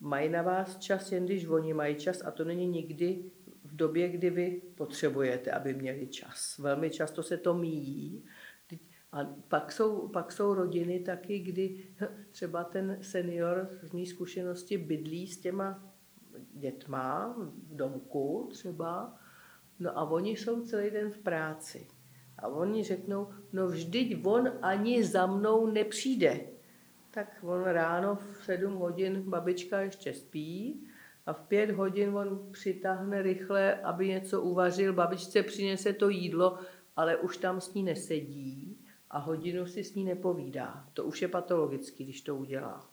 [0.00, 3.30] mají na vás čas, jen když oni mají čas a to není nikdy
[3.64, 6.58] v době, kdy vy potřebujete, aby měli čas.
[6.58, 8.24] Velmi často se to míjí.
[9.12, 11.86] A pak jsou, pak jsou rodiny taky, kdy
[12.30, 15.93] třeba ten senior z mý zkušenosti bydlí s těma
[16.52, 19.18] dětma v domku třeba,
[19.78, 21.88] no a oni jsou celý den v práci.
[22.38, 26.54] A oni řeknou, no vždyť on ani za mnou nepřijde
[27.14, 30.86] tak on ráno v 7 hodin babička ještě spí
[31.26, 36.58] a v 5 hodin on přitáhne rychle, aby něco uvařil, babičce přinese to jídlo,
[36.96, 38.78] ale už tam s ní nesedí
[39.10, 40.88] a hodinu si s ní nepovídá.
[40.92, 42.90] To už je patologický, když to udělá.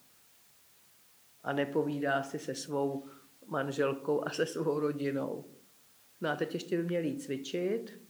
[1.43, 3.05] A nepovídá si se svou
[3.51, 5.45] manželkou a se svou rodinou.
[6.21, 8.01] No a teď ještě by měl jít cvičit,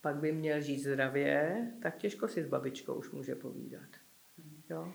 [0.00, 3.88] pak by měl žít zdravě, tak těžko si s babičkou už může povídat.
[4.70, 4.92] Jo?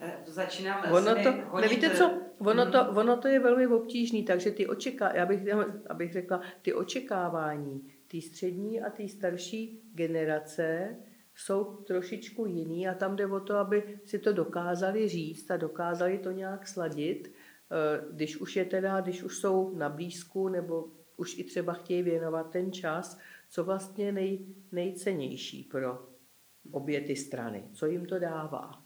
[0.00, 2.96] Eh, začínám ono to, nevíte co, ono to, mhm.
[2.96, 5.42] ono to je velmi obtížný, takže ty očeká, já bych,
[5.90, 10.96] abych řekla, ty očekávání ty střední a ty starší generace
[11.34, 16.18] jsou trošičku jiný a tam jde o to, aby si to dokázali říct a dokázali
[16.18, 17.32] to nějak sladit,
[18.12, 22.50] když už je teda, když už jsou na blízku nebo už i třeba chtějí věnovat
[22.50, 26.08] ten čas, co vlastně nej, nejcennější pro
[26.70, 28.82] obě ty strany, co jim to dává.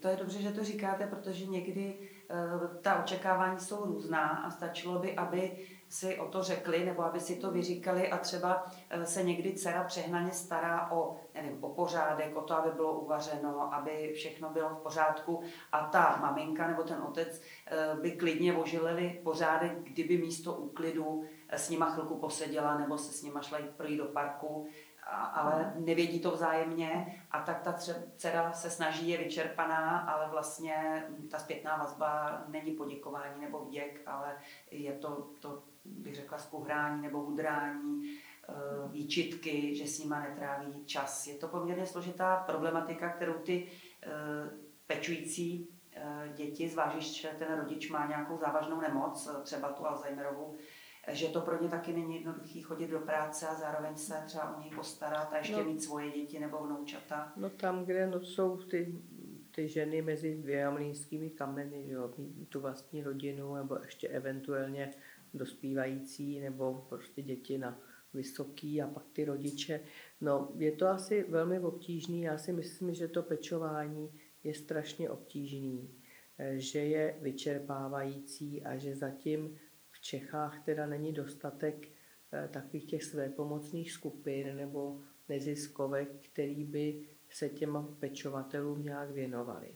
[0.00, 1.98] To je dobře, že to říkáte, protože někdy
[2.30, 7.20] uh, ta očekávání jsou různá a stačilo by, aby si o to řekli nebo aby
[7.20, 12.36] si to vyříkali a třeba uh, se někdy dcera přehnaně stará o, nevím, o pořádek,
[12.36, 17.02] o to, aby bylo uvařeno, aby všechno bylo v pořádku a ta maminka nebo ten
[17.02, 17.40] otec
[17.94, 23.22] uh, by klidně ožilili pořádek, kdyby místo úklidu s nima chvilku poseděla nebo se s
[23.22, 24.68] nima šla jít projít do parku
[25.10, 27.72] ale nevědí to vzájemně a tak ta
[28.16, 34.36] dcera se snaží, je vyčerpaná, ale vlastně ta zpětná vazba není poděkování nebo vděk, ale
[34.70, 38.02] je to, to bych řekla, skuhrání nebo udrání,
[38.48, 38.52] eh,
[38.88, 41.26] výčitky, že s nima netráví čas.
[41.26, 43.68] Je to poměrně složitá problematika, kterou ty
[44.02, 44.08] eh,
[44.86, 50.56] pečující eh, děti, zvlášť, že ten rodič má nějakou závažnou nemoc, třeba tu Alzheimerovou,
[51.08, 54.60] že to pro ně taky není jednoduchý chodit do práce a zároveň se třeba o
[54.60, 57.32] něj postarat a ještě no, mít svoje děti nebo vnoučata.
[57.36, 59.02] No tam, kde no, jsou ty,
[59.54, 62.10] ty ženy mezi dvěma mlínskými kameny, že jo,
[62.48, 64.90] tu vlastní rodinu nebo ještě eventuálně
[65.38, 67.80] dospívající nebo prostě děti na
[68.14, 69.80] vysoký a pak ty rodiče.
[70.20, 72.22] No, je to asi velmi obtížný.
[72.22, 74.10] Já si myslím, že to pečování
[74.44, 75.90] je strašně obtížný,
[76.38, 79.58] eh, že je vyčerpávající a že zatím
[79.90, 81.88] v Čechách teda není dostatek
[82.32, 89.68] eh, takových těch svépomocných skupin nebo neziskovek, který by se těm pečovatelům nějak věnovali.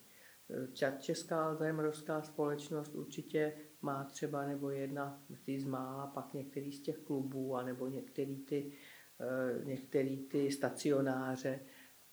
[0.50, 6.82] Eh, Česká alzheimerovská společnost určitě má třeba nebo jedna ty z mála, pak některý z
[6.82, 8.72] těch klubů, anebo některý ty,
[9.20, 11.60] eh, některý ty stacionáře,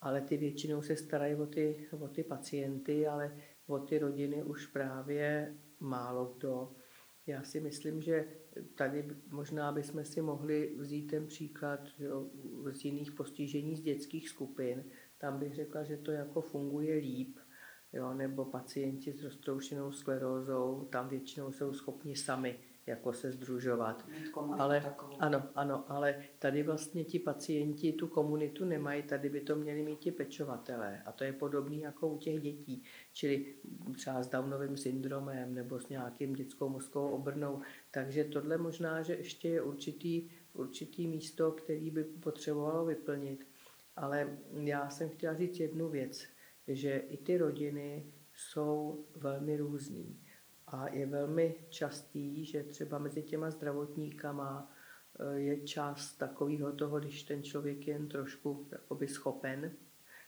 [0.01, 4.67] ale ty většinou se starají o ty, o ty pacienty, ale o ty rodiny už
[4.67, 6.75] právě málo kdo.
[7.27, 8.27] Já si myslím, že
[8.75, 12.29] tady možná bychom si mohli vzít ten příklad jo,
[12.71, 14.83] z jiných postižení z dětských skupin.
[15.17, 17.37] Tam bych řekla, že to jako funguje líp,
[17.93, 24.05] jo, nebo pacienti s roztroušenou sklerózou, tam většinou jsou schopni sami jako se združovat.
[24.57, 29.83] Ale, ano, ano, ale tady vlastně ti pacienti tu komunitu nemají, tady by to měli
[29.83, 31.01] mít ti pečovatelé.
[31.05, 33.55] A to je podobné jako u těch dětí, čili
[33.95, 37.61] třeba s Downovým syndromem nebo s nějakým dětskou mozkovou obrnou.
[37.91, 43.47] Takže tohle možná, že ještě je určitý, určitý místo, který by potřebovalo vyplnit.
[43.95, 46.27] Ale já jsem chtěla říct jednu věc,
[46.67, 50.21] že i ty rodiny jsou velmi různý.
[50.67, 54.71] A je velmi častý, že třeba mezi těma zdravotníkama
[55.19, 59.71] eh, je čas takového toho, když ten člověk je jen trošku jakoby schopen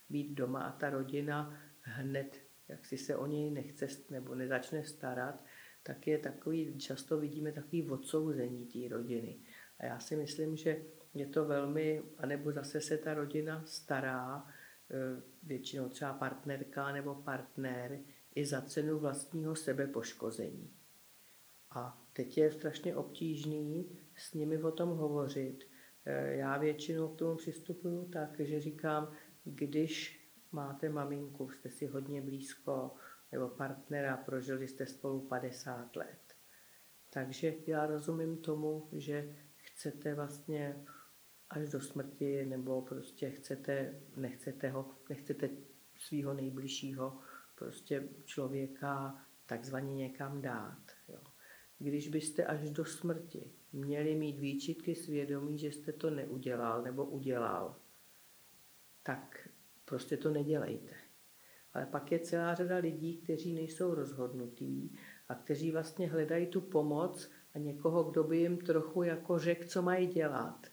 [0.08, 5.44] být doma a ta rodina hned, jak si se o něj nechce nebo nezačne starat,
[5.82, 9.38] tak je takový, často vidíme takový odsouzení té rodiny.
[9.78, 10.82] A já si myslím, že
[11.14, 14.46] je to velmi, anebo zase se ta rodina stará,
[15.42, 17.98] většinou třeba partnerka nebo partner,
[18.34, 20.70] i za cenu vlastního sebepoškození.
[21.70, 25.64] A teď je strašně obtížný s nimi o tom hovořit.
[26.04, 29.12] Eh, já většinou k tomu přistupuju tak, že říkám,
[29.44, 30.20] když
[30.52, 32.94] máte maminku, jste si hodně blízko,
[33.32, 36.34] nebo partnera, prožili jste spolu 50 let.
[37.10, 40.84] Takže já rozumím tomu, že chcete vlastně
[41.50, 45.50] až do smrti, nebo prostě chcete, nechcete ho, nechcete
[45.96, 47.18] svého nejbližšího
[47.60, 50.82] prostě člověka takzvaně někam dát.
[51.08, 51.20] Jo.
[51.78, 57.76] Když byste až do smrti měli mít výčitky svědomí, že jste to neudělal nebo udělal,
[59.02, 59.48] tak
[59.84, 60.94] prostě to nedělejte.
[61.74, 67.30] Ale pak je celá řada lidí, kteří nejsou rozhodnutí a kteří vlastně hledají tu pomoc
[67.54, 70.66] a někoho, kdo by jim trochu jako řekl, co mají dělat.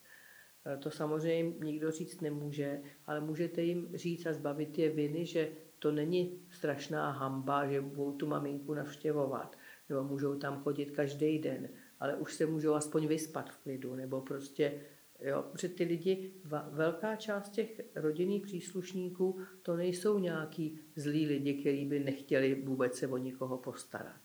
[0.74, 5.50] E, to samozřejmě nikdo říct nemůže, ale můžete jim říct a zbavit je viny, že
[5.80, 9.58] to není strašná hamba, že budou tu maminku navštěvovat,
[9.90, 14.22] nebo můžou tam chodit každý den, ale už se můžou aspoň vyspat v klidu, nebo
[14.22, 14.82] prostě,
[15.22, 16.34] jo, protože ty lidi,
[16.72, 23.08] velká část těch rodinných příslušníků, to nejsou nějaký zlí lidi, kteří by nechtěli vůbec se
[23.08, 24.22] o nikoho postarat.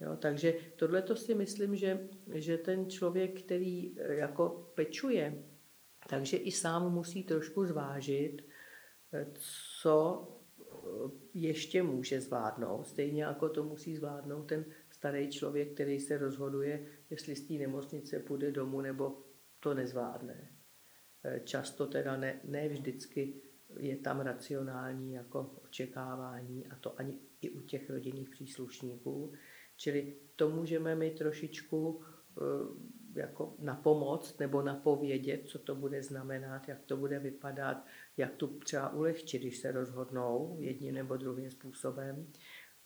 [0.00, 5.44] Jo, takže tohle to si myslím, že, že ten člověk, který e, jako pečuje,
[6.08, 8.42] takže i sám musí trošku zvážit,
[9.12, 9.26] e,
[9.80, 10.28] co
[11.34, 17.36] ještě může zvládnout, stejně jako to musí zvládnout ten starý člověk, který se rozhoduje, jestli
[17.36, 19.24] z té nemocnice půjde domů nebo
[19.60, 20.58] to nezvládne.
[21.24, 23.42] E, často teda ne, ne vždycky
[23.78, 29.32] je tam racionální jako očekávání a to ani i u těch rodinných příslušníků.
[29.76, 32.02] Čili to můžeme mi trošičku
[33.14, 37.84] jako na pomoc nebo napovědět, co to bude znamenat, jak to bude vypadat,
[38.16, 42.26] jak to třeba ulehčit, když se rozhodnou jedním nebo druhým způsobem.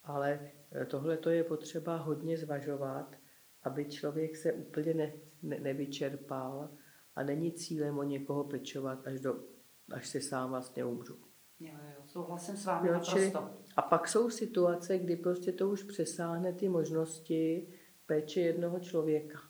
[0.02, 3.16] Ale eh, tohle to je potřeba hodně zvažovat,
[3.62, 5.12] aby člověk se úplně ne,
[5.42, 6.70] ne, nevyčerpal
[7.16, 9.44] a není cílem o někoho pečovat, až, do,
[9.90, 11.16] až se sám vlastně umřu.
[11.60, 13.50] Jo, jo, souhlasím s vámi naprosto.
[13.76, 17.68] A pak jsou situace, kdy prostě to už přesáhne ty možnosti
[18.06, 19.47] péče jednoho člověka.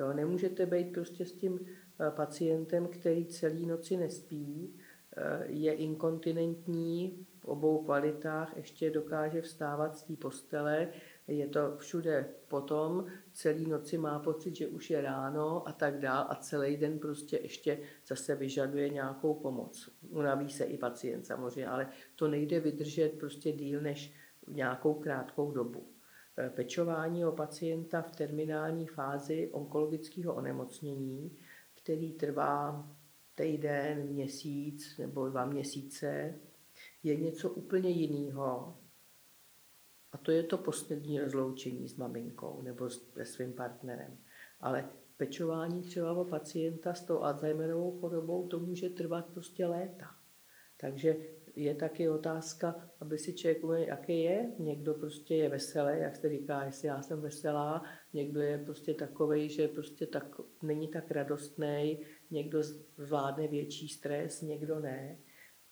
[0.00, 4.74] Jo, nemůžete být prostě s tím eh, pacientem, který celý noci nespí,
[5.16, 10.88] eh, je inkontinentní v obou kvalitách, ještě dokáže vstávat z té postele,
[11.28, 16.26] je to všude potom, celý noci má pocit, že už je ráno a tak dál
[16.28, 19.90] a celý den prostě ještě zase vyžaduje nějakou pomoc.
[20.08, 24.12] Unaví se i pacient samozřejmě, ale to nejde vydržet prostě díl než
[24.48, 25.99] nějakou krátkou dobu.
[26.40, 31.38] Eh, pečování o pacienta v terminální fázi onkologického onemocnění,
[31.82, 32.88] který trvá
[33.34, 36.34] týden, měsíc nebo dva měsíce,
[37.02, 38.78] je něco úplně jiného.
[40.12, 44.18] A to je to poslední rozloučení s maminkou nebo se svým partnerem.
[44.60, 50.06] Ale pečování třeba o pacienta s tou Alzheimerovou chorobou, to může trvat prostě léta.
[50.76, 51.16] Takže
[51.56, 54.50] je taky otázka, aby si člověk uvědomil, jaký je.
[54.58, 57.82] Někdo prostě je veselý, jak se říká, jestli já jsem veselá,
[58.12, 61.98] někdo je prostě takový, že prostě tak, není tak radostný,
[62.30, 62.62] někdo
[62.96, 65.18] zvládne větší stres, někdo ne.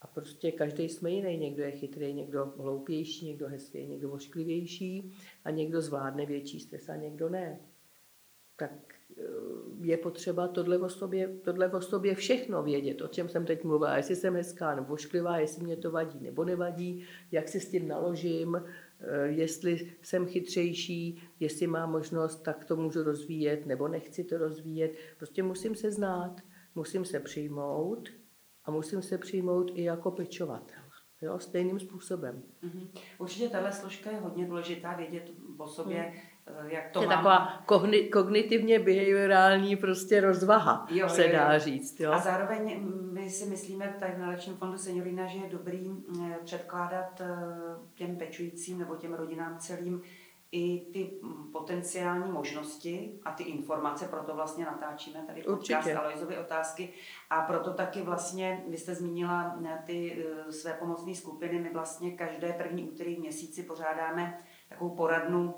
[0.01, 1.39] A prostě každý jsme jiný.
[1.39, 5.13] Někdo je chytrý, někdo hloupější, někdo hezký, někdo ošklivější
[5.45, 7.61] a někdo zvládne větší stres a někdo ne.
[8.57, 8.98] Tak
[9.81, 13.97] je potřeba tohle o, sobě, tohle o sobě všechno vědět, o čem jsem teď mluvila,
[13.97, 17.89] jestli jsem hezká nebo ošklivá, jestli mě to vadí nebo nevadí, jak si s tím
[17.89, 24.39] naložím, eh, jestli jsem chytřejší, jestli mám možnost, tak to můžu rozvíjet nebo nechci to
[24.39, 24.93] rozvíjet.
[25.17, 26.41] Prostě musím se znát,
[26.75, 28.09] musím se přijmout
[28.65, 30.83] a musím se přijmout i jako pečovatel.
[31.23, 32.43] Jo, stejným způsobem.
[32.63, 32.89] Mm-hmm.
[33.19, 37.17] Určitě tahle složka je hodně důležitá vědět o sobě, mm jak to je mám...
[37.17, 37.63] taková
[38.13, 41.39] kognitivně behaviorální prostě rozvaha, jo, se jo, jo.
[41.39, 42.01] dá říct.
[42.01, 42.13] Jo?
[42.13, 42.81] A zároveň
[43.13, 45.91] my si myslíme tady v Nadačním fondu Seniorina, že je dobrý
[46.21, 47.27] eh, předkládat eh,
[47.95, 50.03] těm pečujícím nebo těm rodinám celým
[50.53, 56.89] i ty mm, potenciální možnosti a ty informace, proto vlastně natáčíme tady podcast Aloizovy otázky
[57.31, 62.89] a proto taky vlastně, vy jste zmínila ty své pomocné skupiny, my vlastně každé první
[62.91, 64.39] úterý v měsíci pořádáme
[64.69, 65.55] takovou poradnu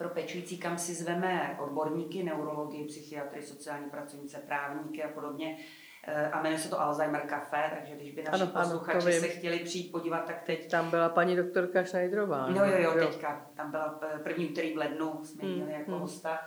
[0.00, 5.58] pro pečující, kam si zveme odborníky, neurology, psychiatry, sociální pracovnice, právníky a podobně.
[6.06, 9.28] Eh, a jmenuje se to Alzheimer Café, takže když by naši ano, posluchači ano, se
[9.28, 10.70] chtěli přijít podívat, tak teď...
[10.70, 12.48] Tam byla paní doktorka Schneiderová.
[12.48, 13.46] No jo, jo, teďka.
[13.54, 16.00] Tam byla první úterý v lednu, jsme hmm, měli jako hmm.
[16.00, 16.40] hosta.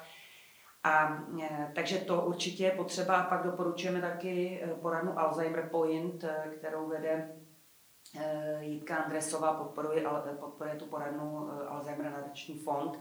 [0.83, 3.15] A, eh, takže to určitě je potřeba.
[3.15, 6.25] A pak doporučujeme taky poradnu Alzheimer Point,
[6.57, 7.29] kterou vede
[8.59, 10.03] Jitka Andresová, podporuje,
[10.39, 12.99] podporuje tu poradnu Alzheimer nadační fond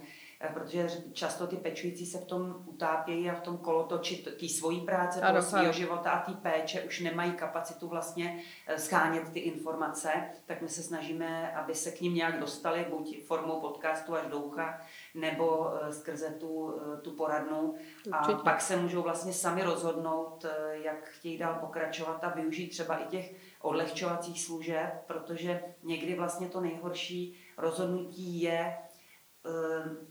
[0.48, 5.20] protože často ty pečující se v tom utápějí a v tom kolotoči té svojí práce,
[5.20, 10.08] toho svého života a té péče už nemají kapacitu vlastně eh, schánět ty informace,
[10.46, 14.38] tak my se snažíme, aby se k ním nějak dostali, buď formou podcastu až do
[14.38, 14.80] ucha,
[15.14, 17.74] nebo eh, skrze tu, tu poradnu.
[18.12, 18.42] A Určitě.
[18.44, 23.34] pak se můžou vlastně sami rozhodnout, jak chtějí dál pokračovat a využít třeba i těch
[23.60, 28.91] odlehčovacích služeb, protože někdy vlastně to nejhorší rozhodnutí je Eh,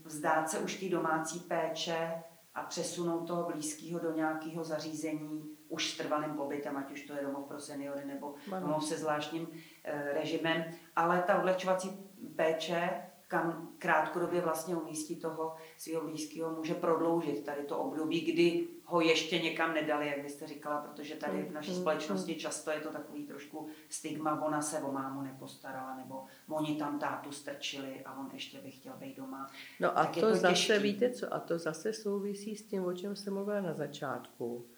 [0.04, 2.22] vzdát se už té domácí péče
[2.54, 7.22] a přesunout toho blízkého do nějakého zařízení už s trvalým pobytem, ať už to je
[7.22, 9.48] domov pro seniory nebo domov se zvláštním
[9.84, 10.64] eh, režimem.
[10.96, 12.90] Ale ta odlehčovací péče
[13.32, 19.38] kam krátkodobě vlastně umístí toho svého blízkého, může prodloužit tady to období, kdy ho ještě
[19.38, 22.38] někam nedali, jak byste říkala, protože tady v naší mm, mm, společnosti mm.
[22.38, 27.32] často je to takový trošku stigma, ona se o mámu nepostarala, nebo oni tam tátu
[27.32, 29.50] strčili a on ještě by chtěl být doma.
[29.80, 30.82] No a tak to, to zase, těžký.
[30.82, 34.70] víte co, a to zase souvisí s tím, o čem jsem mluvila na začátku,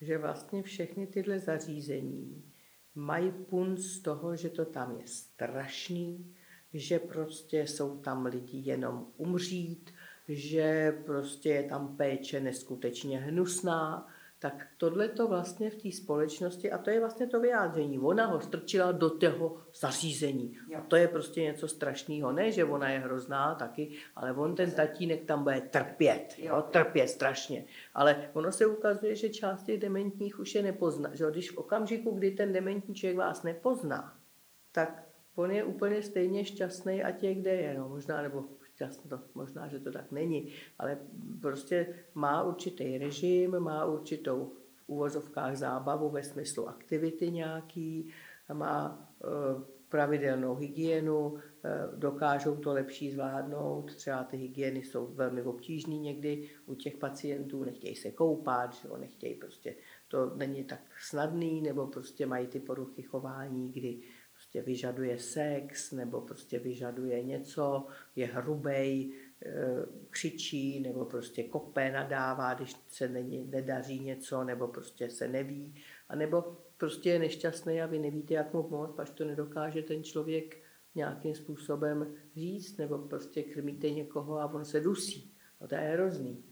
[0.00, 2.52] že vlastně všechny tyhle zařízení
[2.94, 6.34] mají punc z toho, že to tam je strašný,
[6.74, 9.94] že prostě jsou tam lidi jenom umřít,
[10.28, 14.08] že prostě je tam péče neskutečně hnusná,
[14.42, 18.40] tak tohle to vlastně v té společnosti, a to je vlastně to vyjádření, ona ho
[18.40, 20.58] strčila do toho zařízení.
[20.76, 22.32] A to je prostě něco strašného.
[22.32, 26.34] Ne, že ona je hrozná taky, ale on ten tatínek tam bude trpět.
[26.38, 27.64] Jo, trpět strašně.
[27.94, 31.14] Ale ono se ukazuje, že část těch dementních už je nepozná.
[31.14, 34.18] Že když v okamžiku, kdy ten dementní člověk vás nepozná,
[34.72, 35.04] tak
[35.34, 38.44] on je úplně stejně šťastný, ať je kde je, no, možná, nebo
[39.08, 40.98] to, možná, že to tak není, ale
[41.40, 48.10] prostě má určitý režim, má určitou v úvozovkách zábavu ve smyslu aktivity nějaký,
[48.52, 55.98] má e, pravidelnou hygienu, e, dokážou to lepší zvládnout, třeba ty hygieny jsou velmi obtížné
[55.98, 59.74] někdy u těch pacientů, nechtějí se koupat, že jo, nechtějí prostě,
[60.08, 64.00] to není tak snadný, nebo prostě mají ty poruchy chování, kdy
[64.52, 67.86] prostě vyžaduje sex nebo prostě vyžaduje něco,
[68.16, 69.12] je hrubej,
[69.46, 75.74] eh, křičí nebo prostě kope, nadává, když se není, nedaří něco nebo prostě se neví,
[76.08, 80.04] a nebo prostě je nešťastný a vy nevíte, jak mu pomoct, až to nedokáže ten
[80.04, 80.62] člověk
[80.94, 85.32] nějakým způsobem říct, nebo prostě krmíte někoho a on se dusí.
[85.60, 86.44] No to je hrozný.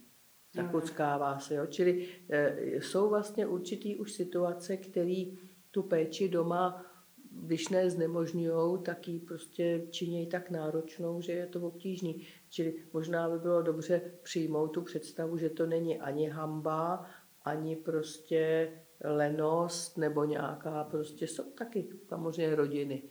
[0.55, 1.55] Zakuckává se.
[1.55, 1.67] Jo?
[1.67, 5.25] Čili e, jsou vlastně určitý už situace, které
[5.71, 6.90] tu péči doma
[7.31, 12.27] když ne znemožňují, tak ji prostě činějí tak náročnou, že je to obtížný.
[12.49, 17.07] Čili možná by bylo dobře přijmout tu představu, že to není ani hamba,
[17.43, 18.73] ani prostě
[19.05, 23.03] lenost nebo nějaká prostě, jsou taky samozřejmě rodiny,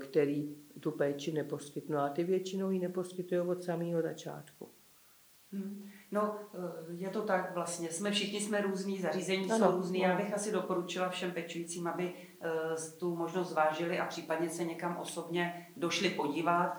[0.00, 1.98] který tu péči neposkytnou.
[1.98, 4.68] A ty většinou ji neposkytují od samého začátku.
[5.52, 5.90] Hmm.
[6.10, 7.90] No, eh, je to tak vlastně.
[7.90, 10.00] Jsme všichni jsme různí, zařízení ano, jsou různý.
[10.00, 12.12] Já bych asi doporučila všem pečujícím, aby
[12.98, 16.76] tu možnost zvážili a případně se někam osobně došli podívat.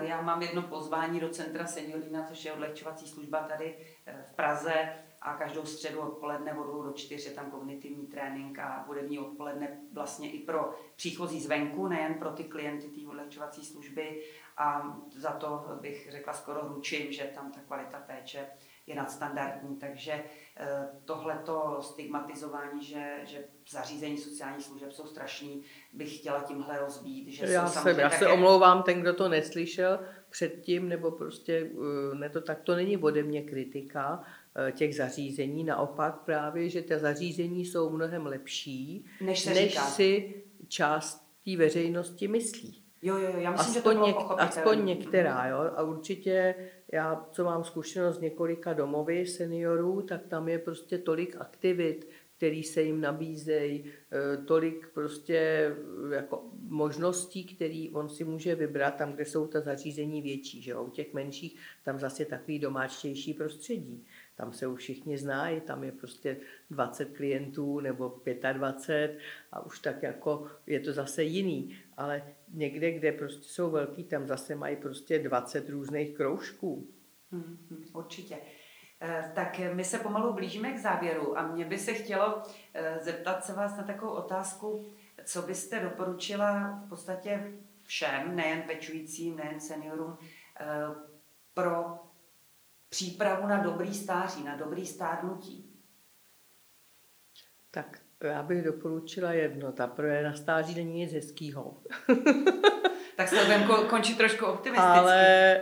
[0.00, 3.76] Já mám jedno pozvání do Centra Seniorina, což je odlehčovací služba tady
[4.32, 4.88] v Praze
[5.24, 9.18] a každou středu odpoledne od do čtyř je tam kognitivní trénink a bude v ní
[9.18, 14.22] odpoledne vlastně i pro příchozí zvenku, nejen pro ty klienty té odlehčovací služby
[14.56, 18.46] a za to bych řekla skoro ručím, že tam ta kvalita péče
[18.86, 20.12] je nadstandardní, takže
[20.56, 20.66] eh,
[21.04, 25.62] tohleto stigmatizování, že, že zařízení sociálních služeb jsou strašný,
[25.92, 27.28] bych chtěla tímhle rozbít.
[27.28, 28.18] Že já se, já také...
[28.18, 32.96] se omlouvám, ten, kdo to neslyšel předtím, nebo prostě eh, ne to, tak to není
[32.96, 34.24] ode mě kritika,
[34.56, 35.64] Eh, těch zařízení.
[35.64, 40.34] Naopak právě, že ta zařízení jsou mnohem lepší, než, se než si
[40.68, 42.82] část té veřejnosti myslí.
[43.02, 45.58] Jo, jo, já myslím, aspoň, že to něk, aspoň některá, jo.
[45.76, 46.54] A určitě
[46.94, 52.62] já, co mám zkušenost z několika domovy seniorů, tak tam je prostě tolik aktivit, který
[52.62, 59.12] se jim nabízejí, eh, tolik prostě eh, jako možností, který on si může vybrat tam,
[59.12, 60.62] kde jsou ta zařízení větší.
[60.62, 60.76] Že?
[60.76, 65.92] U těch menších tam zase takový domáčtější prostředí tam se už všichni znají, tam je
[65.92, 66.36] prostě
[66.70, 68.20] 20 klientů nebo
[68.52, 69.18] 25
[69.52, 71.76] a už tak jako je to zase jiný.
[71.96, 72.22] Ale
[72.54, 76.88] někde, kde prostě jsou velký, tam zase mají prostě 20 různých kroužků.
[77.32, 78.36] Hmm, určitě.
[79.00, 82.42] Eh, tak my se pomalu blížíme k závěru a mě by se chtělo
[82.74, 84.94] eh, zeptat se vás na takovou otázku,
[85.24, 87.52] co byste doporučila v podstatě
[87.82, 90.18] všem, nejen pečujícím, nejen seniorům,
[90.60, 90.66] eh,
[91.54, 92.00] pro
[92.88, 95.80] přípravu na dobrý stáří, na dobrý stárnutí?
[97.70, 99.72] Tak já bych doporučila jedno.
[99.72, 101.82] Ta prvé na stáří není nic hezkýho.
[103.16, 104.98] tak se budeme končit trošku optimisticky.
[104.98, 105.60] Ale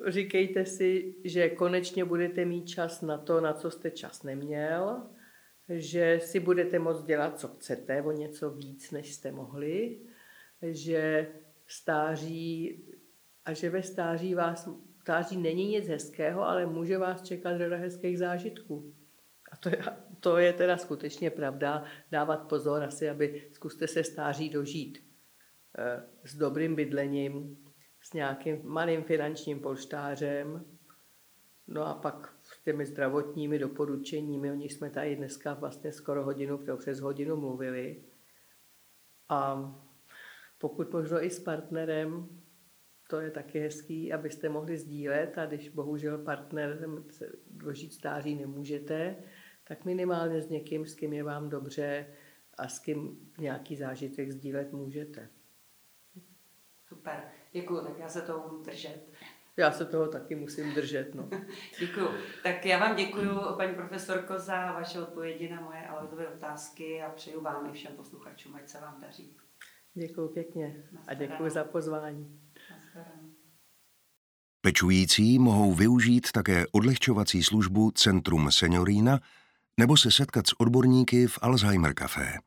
[0.00, 5.02] uh, říkejte si, že konečně budete mít čas na to, na co jste čas neměl,
[5.68, 9.98] že si budete moct dělat, co chcete, o něco víc, než jste mohli,
[10.62, 11.28] že
[11.66, 12.84] stáří
[13.44, 14.68] a že ve stáří vás
[15.04, 18.94] stáří není nic hezkého, ale může vás čekat řada hezkých zážitků.
[19.52, 19.78] A to je,
[20.24, 21.84] to je teda skutečně pravda.
[22.10, 25.04] Dávat pozor asi, aby zkuste se stáří dožít
[25.78, 27.58] eh, s dobrým bydlením,
[28.00, 30.64] s nějakým malým finančním polštářem,
[31.66, 36.60] no a pak s těmi zdravotními doporučeními, o nich jsme tady dneska vlastně skoro hodinu,
[36.76, 38.04] přes hodinu mluvili.
[39.28, 39.72] A
[40.58, 42.28] pokud možno i s partnerem,
[43.10, 46.78] to je taky hezký, abyste mohli sdílet a když bohužel partner
[47.50, 49.16] dožít stáří nemůžete,
[49.64, 52.06] tak minimálně s někým, s kým je vám dobře
[52.58, 55.28] a s kým nějaký zážitek sdílet můžete.
[56.88, 59.12] Super, děkuji, tak já se toho budu držet.
[59.56, 61.14] Já se toho taky musím držet.
[61.14, 61.28] No.
[61.80, 62.08] děkuji.
[62.42, 67.40] Tak já vám děkuji, paní profesorko, za vaše odpovědi na moje alodové otázky a přeju
[67.40, 69.36] vám i všem posluchačům, ať se vám daří.
[69.94, 72.40] Děkuji pěkně a děkuji za pozvání.
[74.60, 79.20] Pečující mohou využít také odlehčovací službu Centrum Seniorína
[79.80, 82.38] nebo se setkat s odborníky v Alzheimer Café.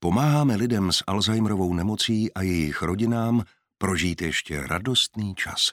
[0.00, 3.44] Pomáháme lidem s Alzheimerovou nemocí a jejich rodinám
[3.78, 5.70] prožít ještě radostný čas.